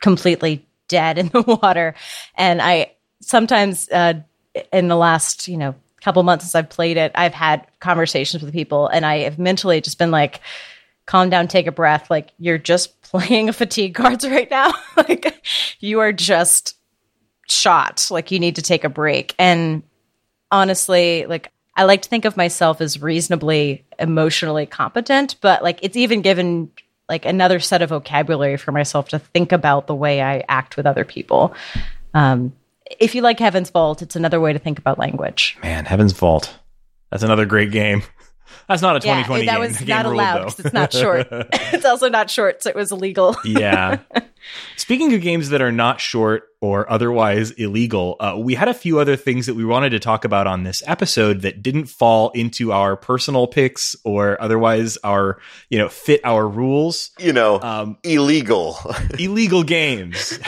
[0.00, 1.94] completely dead in the water.
[2.34, 4.14] And I sometimes uh,
[4.72, 5.74] in the last you know
[6.06, 9.80] couple months since I've played it, I've had conversations with people and I have mentally
[9.80, 10.40] just been like,
[11.04, 12.08] calm down, take a breath.
[12.08, 14.72] Like you're just playing fatigue cards right now.
[14.96, 15.42] like
[15.80, 16.76] you are just
[17.48, 18.06] shot.
[18.08, 19.34] Like you need to take a break.
[19.36, 19.82] And
[20.52, 25.96] honestly, like I like to think of myself as reasonably emotionally competent, but like it's
[25.96, 26.70] even given
[27.08, 30.86] like another set of vocabulary for myself to think about the way I act with
[30.86, 31.52] other people.
[32.14, 32.52] Um,
[33.00, 35.56] if you like Heaven's Vault, it's another way to think about language.
[35.62, 36.56] Man, Heaven's Vault.
[37.10, 38.02] That's another great game.
[38.68, 39.68] That's not a 2020 yeah, that game.
[39.68, 41.28] was not allowed because it's not short.
[41.30, 43.36] it's also not short, so it was illegal.
[43.44, 44.00] yeah.
[44.76, 48.98] Speaking of games that are not short or otherwise illegal, uh, we had a few
[48.98, 52.72] other things that we wanted to talk about on this episode that didn't fall into
[52.72, 55.38] our personal picks or otherwise our,
[55.70, 57.10] you know, fit our rules.
[57.18, 58.78] You know, Um, illegal.
[59.18, 60.38] illegal games.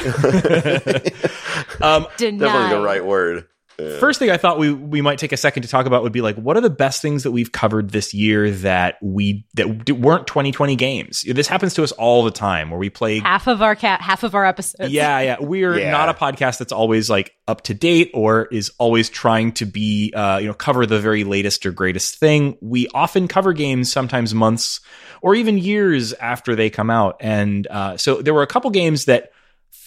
[1.80, 2.72] Um, Definitely Denied.
[2.72, 3.46] the right word.
[3.80, 3.98] Yeah.
[4.00, 6.20] First thing I thought we we might take a second to talk about would be
[6.20, 10.26] like what are the best things that we've covered this year that we that weren't
[10.26, 11.22] 2020 games.
[11.22, 14.24] This happens to us all the time where we play half of our cat, half
[14.24, 14.90] of our episodes.
[14.92, 15.36] yeah, yeah.
[15.38, 15.92] We're Yeah.
[15.92, 20.12] not a podcast that's always like up to date or is always trying to be,
[20.12, 22.58] uh, you know, cover the very latest or greatest thing.
[22.60, 24.80] We often cover games sometimes months
[25.22, 27.18] or even years after they come out.
[27.20, 29.30] And uh, so there were a couple games that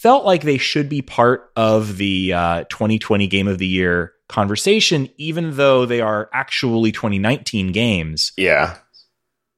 [0.01, 5.07] felt like they should be part of the uh, 2020 Game of the Year conversation,
[5.17, 8.31] even though they are actually 2019 games.
[8.35, 8.77] Yeah.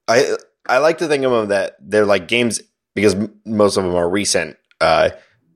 [0.08, 0.36] I
[0.68, 2.60] I like to think of them that they're like games
[2.94, 4.58] because m- most of them are recent.
[4.82, 5.12] Uh,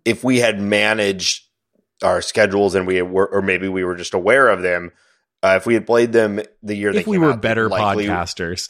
[0.05, 1.43] if we had managed
[2.03, 4.91] our schedules and we were, or maybe we were just aware of them,
[5.43, 8.05] uh, if we had played them the year they If we were out, better likely-
[8.07, 8.67] podcasters.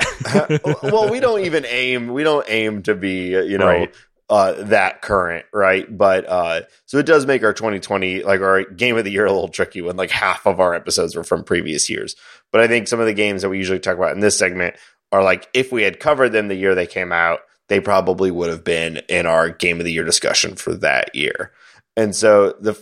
[0.91, 2.07] well, we don't even aim.
[2.11, 3.95] We don't aim to be, uh, you know, Right.
[4.30, 5.86] Uh, that current, right?
[5.95, 9.32] But uh, so it does make our 2020 like our game of the year a
[9.32, 12.15] little tricky when like half of our episodes were from previous years.
[12.51, 14.75] But I think some of the games that we usually talk about in this segment
[15.11, 18.49] are like if we had covered them the year they came out, they probably would
[18.49, 21.51] have been in our game of the year discussion for that year.
[21.95, 22.78] And so the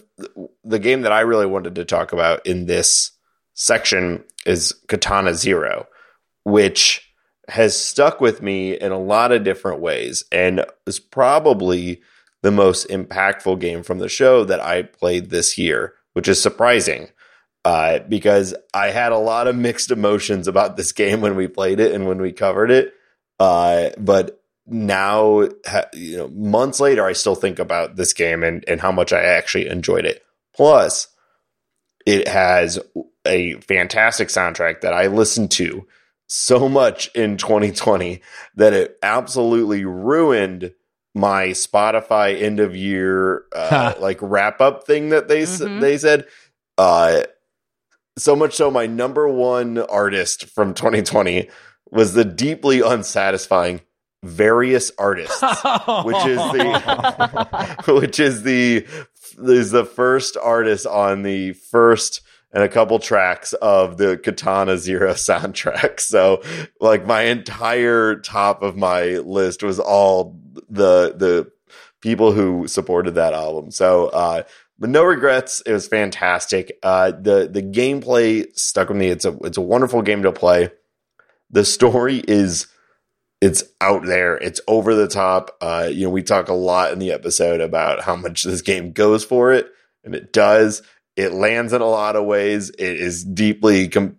[0.63, 3.11] the game that I really wanted to talk about in this
[3.53, 5.87] section is Katana Zero,
[6.43, 7.04] which
[7.49, 12.01] has stuck with me in a lot of different ways and is probably
[12.41, 17.09] the most impactful game from the show that I played this year, which is surprising
[17.63, 21.79] uh, because I had a lot of mixed emotions about this game when we played
[21.79, 22.93] it and when we covered it.
[23.39, 25.41] Uh, but now,
[25.93, 29.21] you know, months later, I still think about this game and, and how much I
[29.21, 30.23] actually enjoyed it.
[30.55, 31.07] Plus,
[32.05, 32.79] it has
[33.25, 35.87] a fantastic soundtrack that I listened to
[36.27, 38.21] so much in 2020
[38.55, 40.73] that it absolutely ruined
[41.13, 45.79] my Spotify end of year uh, like wrap up thing that they s Mhm.
[45.81, 46.25] they said.
[46.77, 47.23] Uh,
[48.17, 51.49] so much so, my number one artist from 2020
[51.91, 53.81] was the deeply unsatisfying
[54.23, 55.39] various artists
[56.03, 58.85] which is the which is the
[59.37, 62.21] is the first artist on the first
[62.55, 65.99] and a couple tracks of the Katana Zero soundtrack.
[66.05, 66.41] So
[66.79, 70.39] like my entire top of my list was all
[70.69, 71.51] the the
[72.01, 73.71] people who supported that album.
[73.71, 74.43] So uh
[74.79, 75.61] but no regrets.
[75.65, 76.77] It was fantastic.
[76.81, 79.07] Uh the the gameplay stuck with me.
[79.07, 80.71] It's a it's a wonderful game to play.
[81.51, 82.67] The story is
[83.41, 84.37] it's out there.
[84.37, 85.57] It's over the top.
[85.61, 88.91] Uh, you know, we talk a lot in the episode about how much this game
[88.91, 89.71] goes for it,
[90.03, 90.81] and it does.
[91.15, 92.69] It lands in a lot of ways.
[92.69, 94.17] It is deeply com-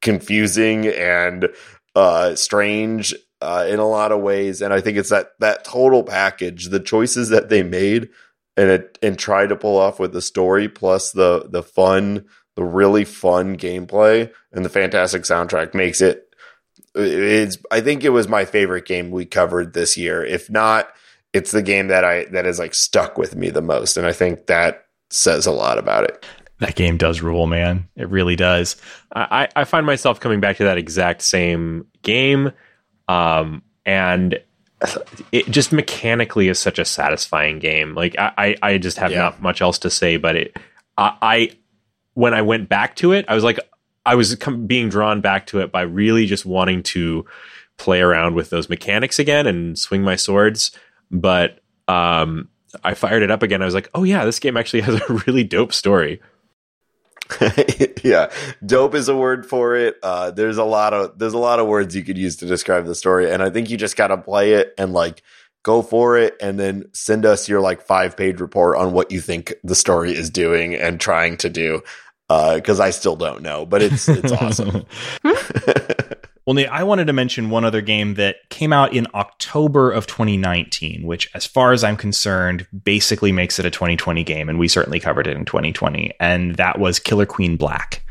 [0.00, 1.48] confusing and
[1.94, 6.02] uh, strange uh, in a lot of ways, and I think it's that that total
[6.02, 8.08] package, the choices that they made,
[8.56, 12.24] and it and tried to pull off with the story plus the the fun,
[12.56, 16.28] the really fun gameplay, and the fantastic soundtrack makes it
[16.94, 20.24] it's I think it was my favorite game we covered this year.
[20.24, 20.88] If not,
[21.32, 24.12] it's the game that I that is like stuck with me the most, and I
[24.12, 26.26] think that says a lot about it.
[26.60, 27.88] That game does rule, man.
[27.96, 28.76] It really does.
[29.14, 32.52] I, I find myself coming back to that exact same game,
[33.08, 34.38] um, and
[35.32, 37.94] it just mechanically is such a satisfying game.
[37.94, 39.18] Like I, I, just have Yeah.
[39.18, 40.56] not much else to say, but it,
[40.96, 41.50] I, I,
[42.14, 43.58] when I went back to it, I was like,
[44.06, 47.24] I was com- being drawn back to it by really just wanting to
[47.76, 50.70] play around with those mechanics again and swing my swords.
[51.10, 52.48] But um,
[52.84, 53.62] I fired it up again.
[53.62, 56.20] I was like, oh yeah, this game actually has a really dope story.
[58.02, 58.30] yeah,
[58.64, 59.96] dope is a word for it.
[60.02, 62.86] Uh, there's a lot of there's a lot of words you could use to describe
[62.86, 65.22] the story, and I think you just got to play it and like
[65.62, 69.20] go for it, and then send us your like five page report on what you
[69.20, 71.82] think the story is doing and trying to do.
[72.28, 74.84] Because I still don't know, but it's it's awesome.
[76.48, 80.06] Well, Nate, I wanted to mention one other game that came out in October of
[80.06, 84.66] 2019, which, as far as I'm concerned, basically makes it a 2020 game, and we
[84.66, 88.02] certainly covered it in 2020, and that was Killer Queen Black.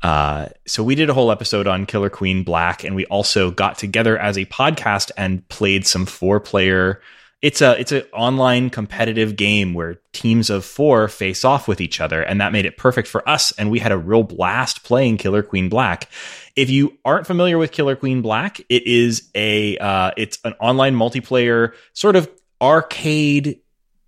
[0.00, 3.78] Uh, so we did a whole episode on Killer Queen Black, and we also got
[3.78, 7.00] together as a podcast and played some four player.
[7.42, 12.00] It's a it's an online competitive game where teams of four face off with each
[12.00, 13.52] other, and that made it perfect for us.
[13.58, 16.08] And we had a real blast playing Killer Queen Black.
[16.54, 20.94] If you aren't familiar with Killer Queen Black, it is a uh, it's an online
[20.94, 22.30] multiplayer sort of
[22.60, 23.60] arcade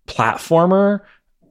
[0.06, 1.00] platformer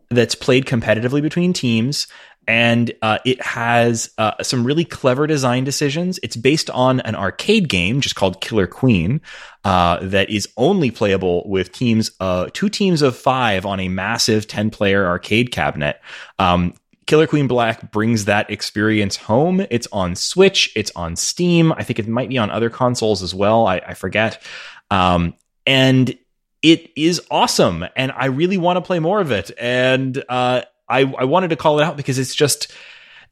[0.10, 2.08] that's played competitively between teams
[2.48, 6.20] and uh, it has uh, some really clever design decisions.
[6.24, 9.22] It's based on an arcade game just called Killer Queen
[9.64, 14.48] uh, that is only playable with teams, uh, two teams of five on a massive
[14.48, 16.00] ten player arcade cabinet.
[16.40, 16.74] Um,
[17.06, 19.66] Killer Queen Black brings that experience home.
[19.70, 21.72] It's on Switch, it's on Steam.
[21.74, 23.68] I think it might be on other consoles as well.
[23.68, 24.42] I, I forget.
[24.90, 25.34] Um,
[25.66, 26.18] and
[26.62, 29.52] it is awesome, and I really want to play more of it.
[29.60, 32.72] And uh, I, I wanted to call it out because it's just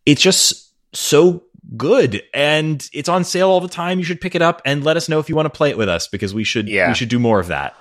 [0.05, 1.43] it's just so
[1.77, 3.99] good and it's on sale all the time.
[3.99, 5.77] You should pick it up and let us know if you want to play it
[5.77, 6.87] with us because we should Yeah.
[6.89, 7.75] we should do more of that.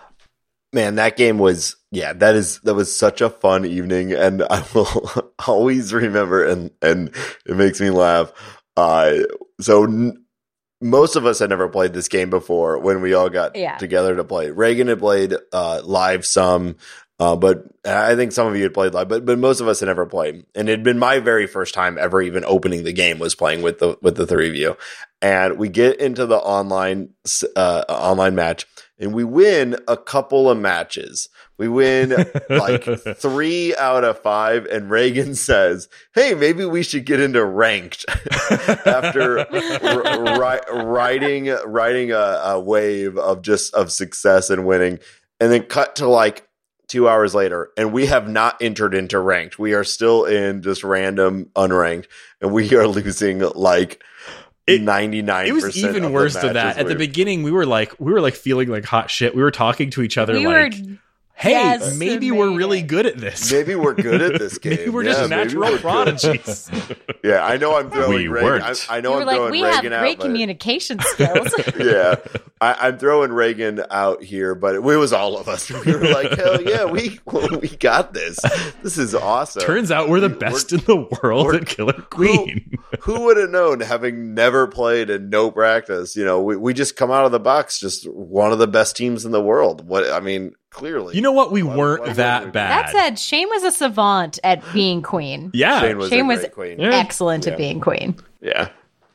[0.73, 4.65] Man, that game was yeah, that is that was such a fun evening, and I
[4.75, 7.09] will always remember, and and
[7.47, 8.33] it makes me laugh.
[8.77, 9.15] Uh,
[9.61, 10.25] so n-
[10.81, 13.77] most of us had never played this game before when we all got Yeah.
[13.79, 14.51] together to play.
[14.51, 16.77] Reagan had played uh, live some,
[17.21, 19.81] uh, but I think some of you had played live, but but most of us
[19.81, 22.95] had never played, and it had been my very first time ever even opening the
[22.95, 24.75] game was playing with the with the three of you,
[25.21, 27.11] and we get into the online
[27.57, 28.67] uh, online match,
[28.99, 31.29] and we win a couple of matches.
[31.59, 32.85] We win like
[33.17, 38.07] three out of five, and Reagan says, "Hey, maybe we should get into ranked."
[38.87, 45.01] After r- ri- riding riding a, a wave of just of success and winning,
[45.39, 46.47] and then cut to like
[46.91, 49.59] two hours later, and we have not entered into ranked.
[49.59, 52.07] We are still in just random unranked,
[52.41, 54.03] and we are losing like
[54.69, 55.47] ninety nine.
[55.47, 56.79] It was even worse than that.
[56.79, 59.35] At the beginning, we were like we were like feeling like hot shit.
[59.35, 60.99] We were talking to each other we like, were
[61.35, 62.87] "Hey, Yes, maybe we're really amazing.
[62.87, 63.51] good at this.
[63.53, 64.77] Maybe we're good at this game.
[64.77, 66.71] Maybe we're Yeah, just maybe natural we're prodigies."
[67.23, 68.49] Yeah, I know I'm throwing We Reagan.
[68.63, 68.65] weren't.
[68.91, 70.01] I, I know you were I'm like, throwing we have Reagan out.
[70.01, 71.53] great but- communication skills.
[71.79, 72.15] yeah,
[72.63, 75.71] I, I'm throwing Reagan out here, but it, was all of us.
[75.71, 78.39] We were like, hell yeah, we we got this.
[78.83, 79.63] This is awesome.
[79.63, 82.79] Turns out we're the We- best in the world at Killer Queen.
[83.01, 86.17] Who would have known, having never played and no practice?
[86.17, 88.97] You know, we, we just come out of the box, just one of the best
[88.97, 89.87] teams in the world.
[89.87, 91.53] What I mean, clearly, You know what?
[91.53, 92.51] We Why- weren't why that we?
[92.53, 92.87] bad.
[92.87, 95.51] that said, Shane was a savant at being queen.
[95.53, 96.81] yeah, Shane was Shane a was- great queen.
[96.81, 97.53] Excellent Yeah.
[97.53, 98.17] at being queen.
[98.41, 98.69] Yeah,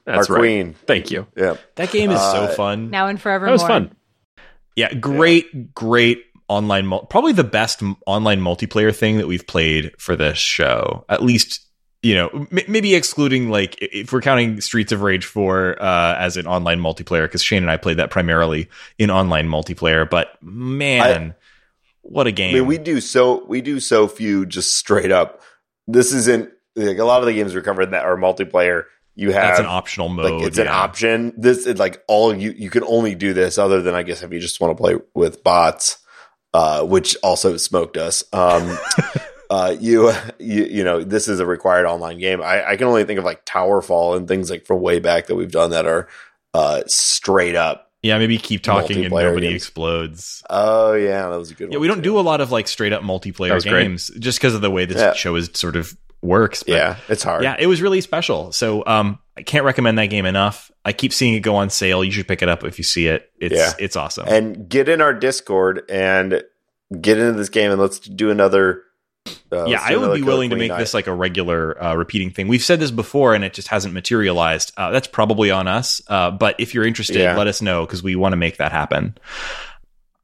[0.06, 0.40] That's our right.
[0.42, 0.76] queen.
[0.86, 1.28] Thank you.
[1.36, 2.90] Yeah, that game is so Uh, fun.
[2.90, 3.46] Now and forever.
[3.46, 3.92] That was fun.
[4.76, 10.16] Yeah, great, great online, mul- probably the best online multiplayer thing that we've played for
[10.16, 11.06] this show.
[11.10, 11.62] At least,
[12.04, 16.38] you know, m- maybe excluding like if we're counting Streets of Rage 4 uh, as
[16.38, 18.68] an online multiplayer, because Shane and I played that primarily
[19.00, 20.08] in online multiplayer.
[20.08, 21.34] But man,
[22.06, 22.56] what a game!
[22.56, 25.42] I mean, we do so we do so few just straight up.
[25.88, 28.84] This isn't like a lot of the games we're covering that are multiplayer.
[29.16, 30.34] You have That's an optional mode.
[30.34, 31.34] like it's an option.
[31.36, 34.32] This is like all you you can only do this other than I guess if
[34.32, 35.98] you just want to play with bots,
[36.54, 38.24] uh, which also smoked us.
[38.34, 38.78] Um,
[39.50, 42.42] uh, you you you know this is a required online game.
[42.42, 45.36] I, I can only think of like Towerfall and things like from way back that
[45.36, 46.08] we've done that are
[46.54, 47.85] uh, straight up.
[48.06, 49.56] Yeah, maybe keep talking and nobody games.
[49.64, 50.44] explodes.
[50.50, 51.66] Oh yeah, that was a good.
[51.66, 51.72] One.
[51.72, 52.04] Yeah, one we don't too.
[52.04, 53.84] do a lot of like straight up multiplayer That was great.
[53.84, 55.14] games just because of the way this Yeah.
[55.14, 56.64] show is sort of works.
[56.64, 57.44] But Yeah, it's hard.
[57.44, 58.52] yeah, it was really special.
[58.52, 60.72] So um, I can't recommend that game enough.
[60.84, 62.04] I keep seeing it go on sale.
[62.04, 63.30] You should pick it up if you see it.
[63.40, 63.74] It's Yeah.
[63.80, 64.28] it's awesome.
[64.28, 66.44] and get in our Discord and
[67.02, 68.84] get into this game and let's do another.
[69.52, 70.80] Uh, yeah, I would be willing to make night.
[70.80, 72.48] this like a regular uh, repeating thing.
[72.48, 74.72] We've said this before, and it just hasn't materialized.
[74.78, 76.02] Uh, that's probably on us.
[76.08, 77.38] Uh, but if you're interested, Yeah.
[77.38, 79.18] let us know because we want to make that happen.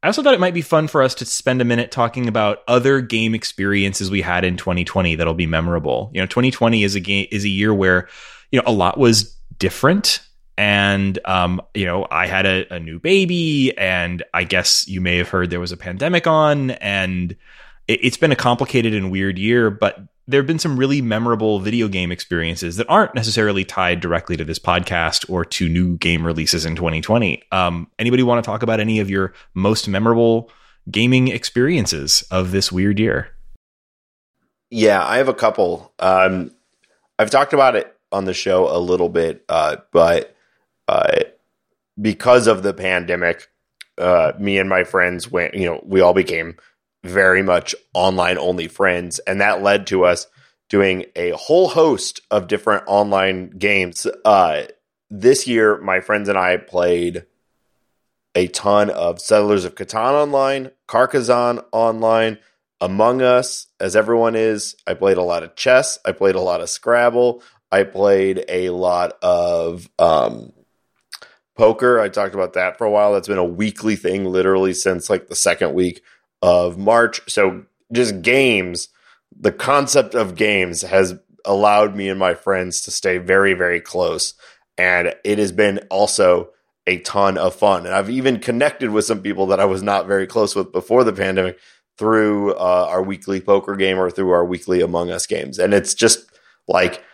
[0.02, 2.58] I also thought it might be fun for us to spend a minute talking about
[2.66, 6.10] other game experiences we had in 2020 that'll be memorable.
[6.12, 8.08] You know, 2020 is a game is a year where
[8.50, 10.20] you know a lot was different
[10.58, 15.16] and um, you know i had a, a new baby and i guess you may
[15.16, 17.36] have heard there was a pandemic on and
[18.02, 21.88] it's been a complicated and weird year but there have been some really memorable video
[21.88, 26.64] game experiences that aren't necessarily tied directly to this podcast or to new game releases
[26.64, 30.50] in 2020 um, anybody want to talk about any of your most memorable
[30.90, 33.32] gaming experiences of this weird year
[34.72, 35.92] Yeah, I have a couple.
[35.98, 36.50] Um,
[37.18, 40.34] I've talked about it on the show a little bit, uh, but
[40.88, 41.18] uh,
[42.00, 43.50] because of the pandemic,
[43.98, 45.52] uh, me and my friends went.
[45.52, 46.56] You know, we all became
[47.04, 50.26] very much online only friends, and that led to us
[50.68, 54.06] doing a whole host of different online games.
[54.24, 54.62] Uh,
[55.10, 57.24] this year, my friends and I played
[58.34, 62.38] a ton of Settlers of Catan online, Carcassonne online.
[62.80, 64.74] Among Us, as everyone is.
[64.88, 66.00] I played a lot of chess.
[66.04, 67.40] I played a lot of Scrabble.
[67.70, 70.52] I played a lot of um,
[71.56, 72.00] poker.
[72.00, 73.12] I talked about that for a while.
[73.12, 76.02] That's been a weekly thing, literally since like the second week
[76.42, 77.20] of March.
[77.30, 78.88] So just games,
[79.38, 81.14] the concept of games has
[81.44, 84.34] allowed me and my friends to stay very, very close.
[84.76, 86.50] And it has been also
[86.86, 87.86] a ton of fun.
[87.86, 91.04] And I've even connected with some people that I was not very close with before
[91.04, 91.58] the pandemic
[91.98, 95.58] through uh, our weekly poker game or through our weekly Among Us games.
[95.58, 96.30] And it's just
[96.66, 97.04] like,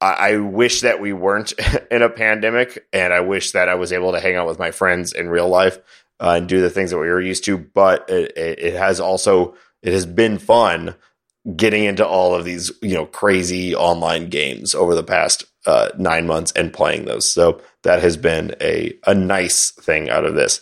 [0.00, 1.52] I, I wish that we weren't
[1.90, 4.70] in a pandemic, and I wish that I was able to hang out with my
[4.70, 5.78] friends in real life
[6.20, 7.58] uh, and do the things that we were used to.
[7.58, 10.94] But it, it, has also it has been fun
[11.56, 16.26] getting into all of these you know crazy online games over the past uh, nine
[16.26, 17.30] months and playing those.
[17.30, 20.60] So that has been a a nice thing out of this.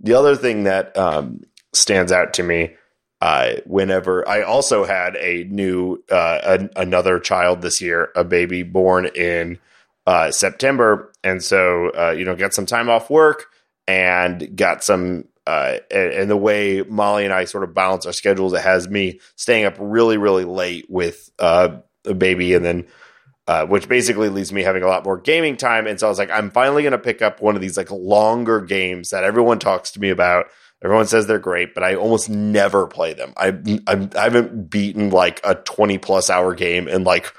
[0.00, 1.42] The other thing that um,
[1.72, 2.74] stands out to me
[3.20, 8.62] uh, whenever I also had a new uh, an, another child this year, a baby
[8.62, 9.58] born in
[10.06, 13.46] uh, September, and so uh, you know got some time off work
[13.86, 15.24] and got some.
[15.46, 18.88] Uh, and, and the way Molly and I sort of balance our schedules, it has
[18.88, 21.76] me staying up really, really late with uh,
[22.06, 22.86] a baby, and then
[23.46, 25.86] uh, which basically leaves me having a lot more gaming time.
[25.86, 27.90] And so I was like, I'm finally going to pick up one of these like
[27.90, 30.46] longer games that everyone talks to me about
[30.84, 33.32] Everyone says they're great, but I almost never play them.
[33.38, 33.48] I
[33.86, 37.32] I'm, I have not beaten like a 20 plus hour game in like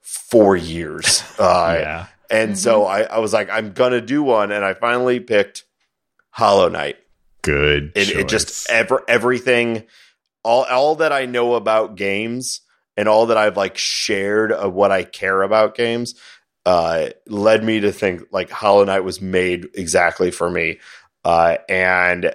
[0.00, 1.22] four years.
[1.38, 2.06] Uh, yeah.
[2.30, 2.56] And mm-hmm.
[2.56, 5.62] so I, I was like, I'm gonna do one, and I finally picked
[6.38, 6.98] Hollow Knight.
[7.42, 7.92] Good.
[7.96, 9.84] It, it just ever everything,
[10.44, 12.60] all all that I know about games
[12.96, 16.14] and all that I've like shared of what I care about games
[16.64, 20.78] uh, led me to think like Hollow Knight was made exactly for me.
[21.24, 22.32] Uh, and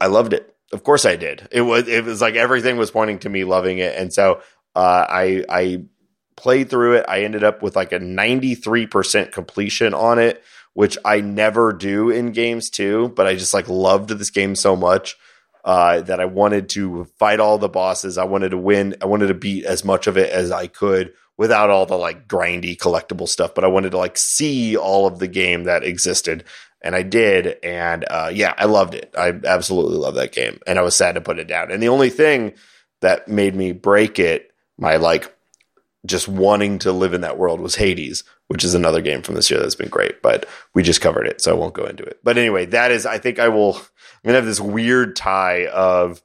[0.00, 0.54] I loved it.
[0.72, 1.48] Of course I did.
[1.50, 4.42] It was it was like everything was pointing to me loving it, and so
[4.76, 5.84] uh, I I
[6.36, 7.06] played through it.
[7.08, 10.44] I ended up with like a ninety three percent completion on it,
[10.74, 13.12] which I never do in games too.
[13.16, 15.16] But I just like loved this game so much
[15.64, 18.18] uh, that I wanted to fight all the bosses.
[18.18, 18.96] I wanted to win.
[19.02, 22.28] I wanted to beat as much of it as I could without all the like
[22.28, 23.54] grindy collectible stuff.
[23.54, 26.44] But I wanted to like see all of the game that existed
[26.82, 29.12] and I did, and uh, yeah, I loved it.
[29.16, 31.70] I absolutely love that game, and I was sad to put it down.
[31.70, 32.54] And the only thing
[33.00, 35.34] that made me break it, my like
[36.06, 39.50] just wanting to live in that world, was Hades, which is another game from this
[39.50, 40.20] year that's been great.
[40.22, 42.18] But we just covered it, so I won't go into it.
[42.24, 43.76] But anyway, that is, I think I will.
[43.76, 46.20] I'm gonna have this weird tie of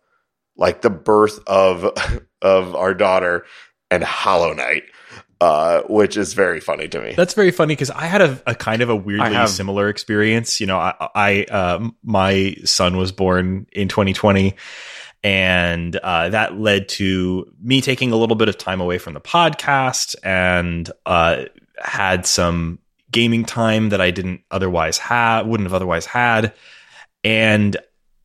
[0.57, 1.85] like the birth of
[2.41, 3.45] of our daughter
[3.91, 4.83] and Hollow Knight
[5.41, 7.13] uh, which is very funny to me.
[7.13, 10.59] That's very funny because I had a, a, kind of a weirdly have, similar experience.
[10.61, 14.55] You know, I, I uh, my son was born in 2020,
[15.23, 19.21] and uh, that led to me taking a little bit of time away from the
[19.21, 21.45] podcast and uh,
[21.79, 22.79] had some
[23.11, 26.53] gaming time that I didn't otherwise have, wouldn't have otherwise had,
[27.23, 27.77] and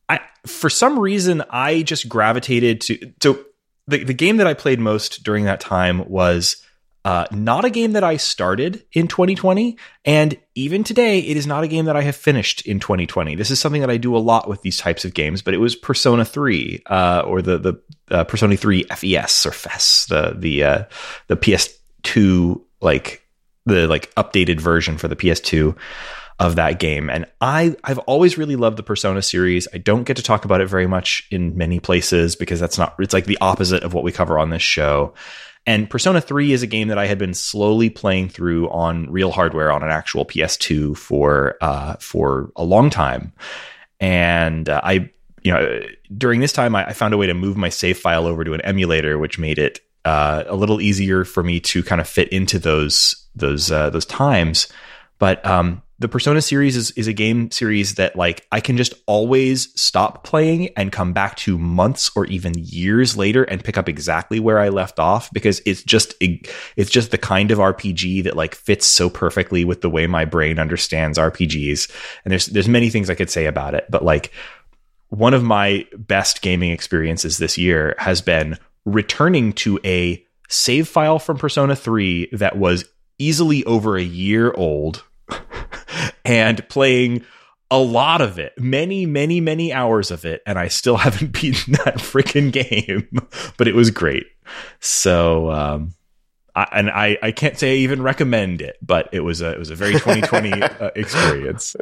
[0.09, 3.45] I, for some reason, I just gravitated to so.
[3.87, 6.63] The, the game that I played most during that time was
[7.03, 9.75] uh, not a game that I started in 2020,
[10.05, 13.33] and even today, it is not a game that I have finished in 2020.
[13.35, 15.57] This is something that I do a lot with these types of games, but it
[15.57, 17.81] was Persona 3, uh, or the the
[18.11, 20.83] uh, Persona 3 FES or FES, the the uh,
[21.27, 23.20] the PS2 like
[23.65, 25.75] the like updated version for the PS2
[26.39, 27.09] of that game.
[27.09, 29.67] And I I've always really loved the Persona series.
[29.73, 32.95] I don't get to talk about it very much in many places because that's not
[32.99, 35.13] it's like the opposite of what we cover on this show.
[35.67, 39.31] And Persona 3 is a game that I had been slowly playing through on real
[39.31, 43.33] hardware on an actual PS2 for uh, for a long time.
[43.99, 45.11] And uh, I,
[45.43, 45.81] you know,
[46.17, 48.53] during this time, I, I, found a way to move my save file over to
[48.53, 52.29] an emulator, which made it uh, a little easier for me to kind of fit
[52.29, 54.67] into those those uh, those times.
[55.19, 58.95] But um, the Persona series is, is a game series that like I can just
[59.05, 63.87] always stop playing and come back to months or even years later and pick up
[63.87, 68.35] exactly where I left off because it's just it's just the kind of RPG that
[68.35, 71.91] like fits so perfectly with the way my brain understands RPGs.
[72.25, 74.31] And there's there's many things I could say about it, but like
[75.09, 81.19] one of my best gaming experiences this year has been returning to a save file
[81.19, 82.85] from Persona 3 that was
[83.21, 85.03] easily over a year old
[86.25, 87.23] and playing
[87.69, 91.73] a lot of it, many, many, many hours of it, and I still haven't beaten
[91.85, 93.07] that freaking game.
[93.57, 94.25] but it was great.
[94.79, 95.93] So, um,
[96.53, 99.59] I, and I, I can't say I even recommend it, but it was a it
[99.59, 101.77] was a very 2020 uh, experience.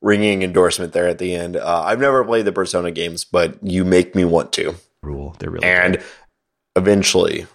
[0.00, 1.56] Ringing endorsement there at the end.
[1.56, 4.74] Uh, I've never played the Persona games, but you make me want to.
[5.02, 6.04] Rule, they're really and good.
[6.74, 7.46] eventually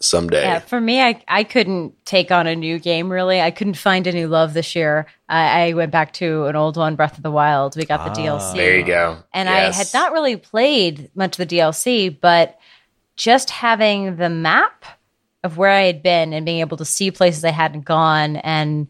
[0.00, 0.42] someday.
[0.42, 3.40] Yeah, for me, I, I couldn't take on a new game really.
[3.40, 5.06] I couldn't find a new love this year.
[5.28, 7.76] I, I went back to an old one, Breath of the Wild.
[7.76, 8.38] We got the Ah.
[8.38, 8.54] DLC.
[8.56, 9.18] There you go.
[9.34, 9.74] And Yes.
[9.74, 12.58] I had not really played much of the DLC, but
[13.16, 14.84] just having the map
[15.44, 18.88] of where I had been and being able to see places I hadn't gone and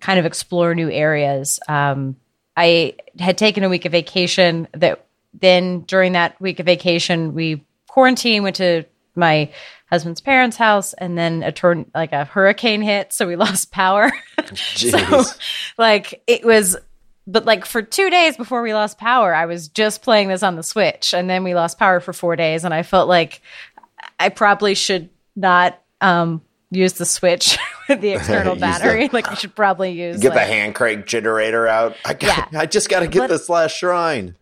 [0.00, 1.58] kind of explore new areas.
[1.68, 2.16] Um,
[2.56, 4.68] I had taken a week of vacation.
[4.72, 8.84] That then during that week of vacation, we quarantined, went to
[9.14, 9.50] my
[9.90, 14.10] husband's parents' house, and then a turn like a hurricane hit, so we lost power.
[14.54, 15.22] so
[15.78, 16.76] like it was
[17.26, 20.56] but like for two days before we lost power i was just playing this on
[20.56, 23.42] the switch and then we lost power for four days and i felt like
[24.18, 26.40] i probably should not um
[26.70, 27.58] use the switch
[27.88, 31.94] with the external battery like i should probably use Get the hand crank generator out.
[32.06, 32.60] I got, Yeah.
[32.60, 34.34] I just got to get But- this last shrine.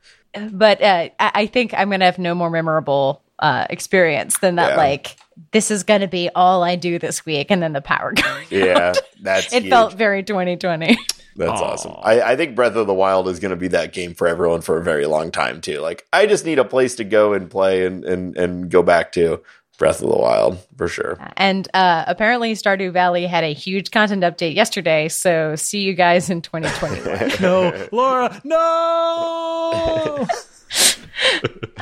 [0.52, 4.70] but uh, I, I think i'm gonna have no more memorable uh experience than that
[4.70, 4.76] Yeah.
[4.76, 5.16] like
[5.52, 8.94] this is gonna be all i do this week and then the power going Yeah,
[9.22, 9.70] that's it huge.
[9.70, 10.98] felt very 2020
[11.36, 11.94] That's awesome.
[12.02, 14.60] I, I think Breath of the Wild is going to be that game for everyone
[14.60, 15.78] for a very long time too.
[15.78, 19.12] Like, I just need a place to go and play and and and go back
[19.12, 19.40] to
[19.78, 21.16] Breath of the Wild for sure.
[21.36, 25.06] And uh, apparently, Stardew Valley had a huge content update yesterday.
[25.06, 27.30] So, see you guys in 2021.
[27.40, 30.26] no, Laura, no.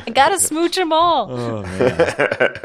[0.05, 1.31] I gotta smooch them all.
[1.31, 2.57] Oh man.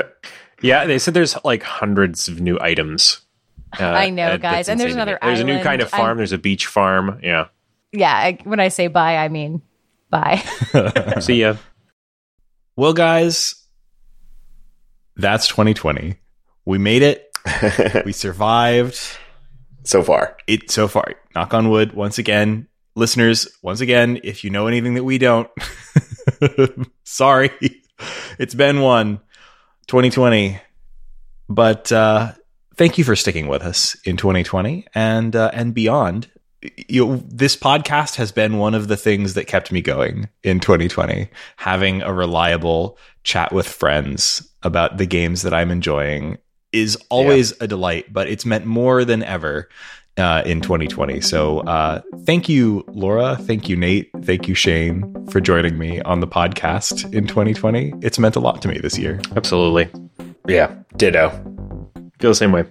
[0.62, 3.20] Yeah, they said there's like hundreds of new items.
[3.79, 4.68] Uh, I know, guys.
[4.68, 6.03] And there's insane to another There's a new kind of farm.
[6.09, 7.18] I'm- There's a beach farm.
[7.23, 7.47] Yeah.
[7.91, 9.61] Yeah, I, when I say bye, I mean
[10.11, 10.37] bye.
[11.20, 11.57] See ya.
[12.77, 13.55] well, guys,
[15.16, 16.16] that's 2020.
[16.64, 17.29] We made it.
[18.05, 18.99] We survived.
[19.85, 21.14] so far, It so far.
[21.35, 21.93] Knock on wood.
[21.93, 23.49] Once again, listeners.
[23.62, 25.49] Once again, if you know anything that we don't,
[27.05, 27.51] sorry.
[28.38, 29.20] It's been one
[29.86, 30.61] 2020,
[31.49, 32.32] but uh,
[32.76, 36.28] thank you for sticking with us in 2020 and uh, and beyond.
[36.88, 40.61] You know, this podcast has been one of the things that kept me going in
[40.61, 41.28] 2020.
[41.57, 46.38] Having a reliable chat with friends about the games that I'm enjoying
[46.72, 49.68] is always a delight, but it's meant more than ever
[50.19, 51.21] uh, in 2020.
[51.21, 53.37] So uh, thank you, Laura.
[53.37, 54.11] Thank you, Nate.
[54.23, 57.95] Thank you, Shane, for joining me on the podcast in 2020.
[58.03, 59.21] It's meant a lot to me this year.
[59.37, 59.91] Absolutely.
[60.47, 61.31] yeah, ditto.
[62.19, 62.65] Feel the same way.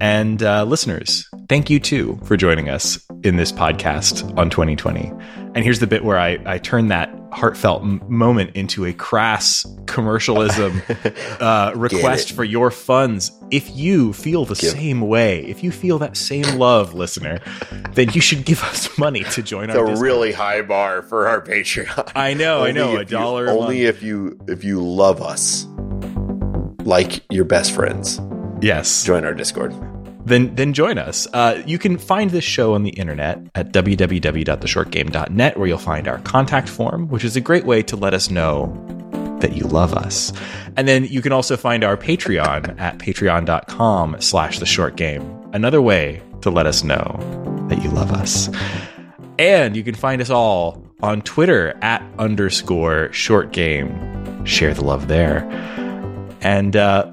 [0.00, 5.12] And uh, listeners, thank you too for joining us in this podcast on 2020.
[5.54, 9.66] And here's the bit where I, I turn that heartfelt m- moment into a crass
[9.86, 10.80] commercialism
[11.40, 13.30] uh, request for your funds.
[13.50, 17.40] If you feel the Give- same way, if you feel that same love, listener,
[17.92, 20.04] then you should give us money to join It's our a Discord.
[20.06, 22.12] really high bar for our Patreon.
[22.14, 25.20] I know, I know, Only a you- dollar a only if you if you love
[25.20, 25.66] us
[26.84, 28.20] like your best friends.
[28.62, 29.04] Yes.
[29.04, 29.74] Join our Discord.
[30.24, 31.26] Then then join us.
[31.32, 36.18] Uh, you can find this show on the internet at www.theshortgame.net, where you'll find our
[36.20, 38.66] contact form, which is a great way to let us know
[39.40, 40.32] that you love us.
[40.76, 45.22] And then you can also find our Patreon at patreon.com slash the short game.
[45.52, 47.18] Another way to let us know
[47.68, 48.48] that you love us.
[49.38, 54.44] And you can find us all on Twitter at underscore short game.
[54.44, 55.42] Share the love there.
[56.40, 57.12] And uh,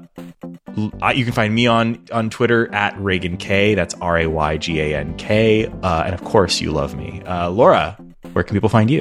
[0.76, 3.74] you can find me on on Twitter at Raygan K.
[3.74, 5.66] That's R A Y G A N K.
[5.66, 7.96] Uh, and of course, you love me, uh, Laura.
[8.32, 9.00] Where can people find you?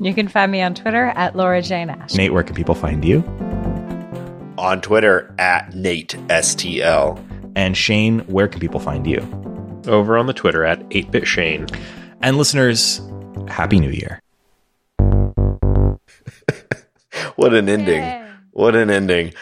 [0.00, 2.14] You can find me on Twitter at Laura Jane Ash.
[2.14, 3.20] Nate, where can people find you?
[4.58, 7.22] On Twitter at Nate STL.
[7.56, 9.20] And Shane, where can people find you?
[9.86, 11.66] Over on the Twitter at 8bit Shane.
[12.20, 13.00] And listeners,
[13.48, 14.20] Happy New Year.
[17.36, 18.02] What an ending.
[18.02, 18.30] Yay.
[18.52, 19.32] What an ending.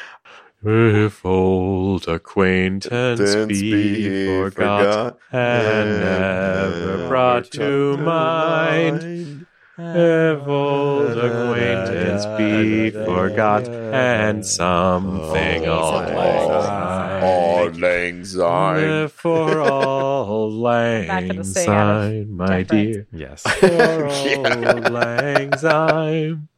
[0.66, 9.46] If old acquaintance Dance be forgot and never brought to mind.
[9.76, 19.08] If old acquaintance be forgot and something Auld Lang All lang syne.
[19.08, 23.06] For all lang sing out of syne, my dear.
[23.12, 23.42] Yes.
[23.42, 26.48] For old lang syne.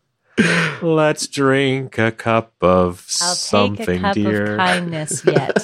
[0.82, 4.52] Let's drink a cup of I'll something, take a cup dear.
[4.52, 5.62] of kindness yet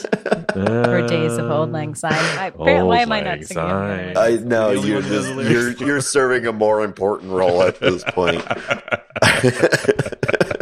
[0.55, 2.12] for days of old lang syne.
[2.12, 3.65] I, apparently, why am I not Auld singing?
[3.65, 4.16] Lang?
[4.16, 7.81] I know you're one who knows just, you're you're serving a more important role at
[7.81, 8.43] this point.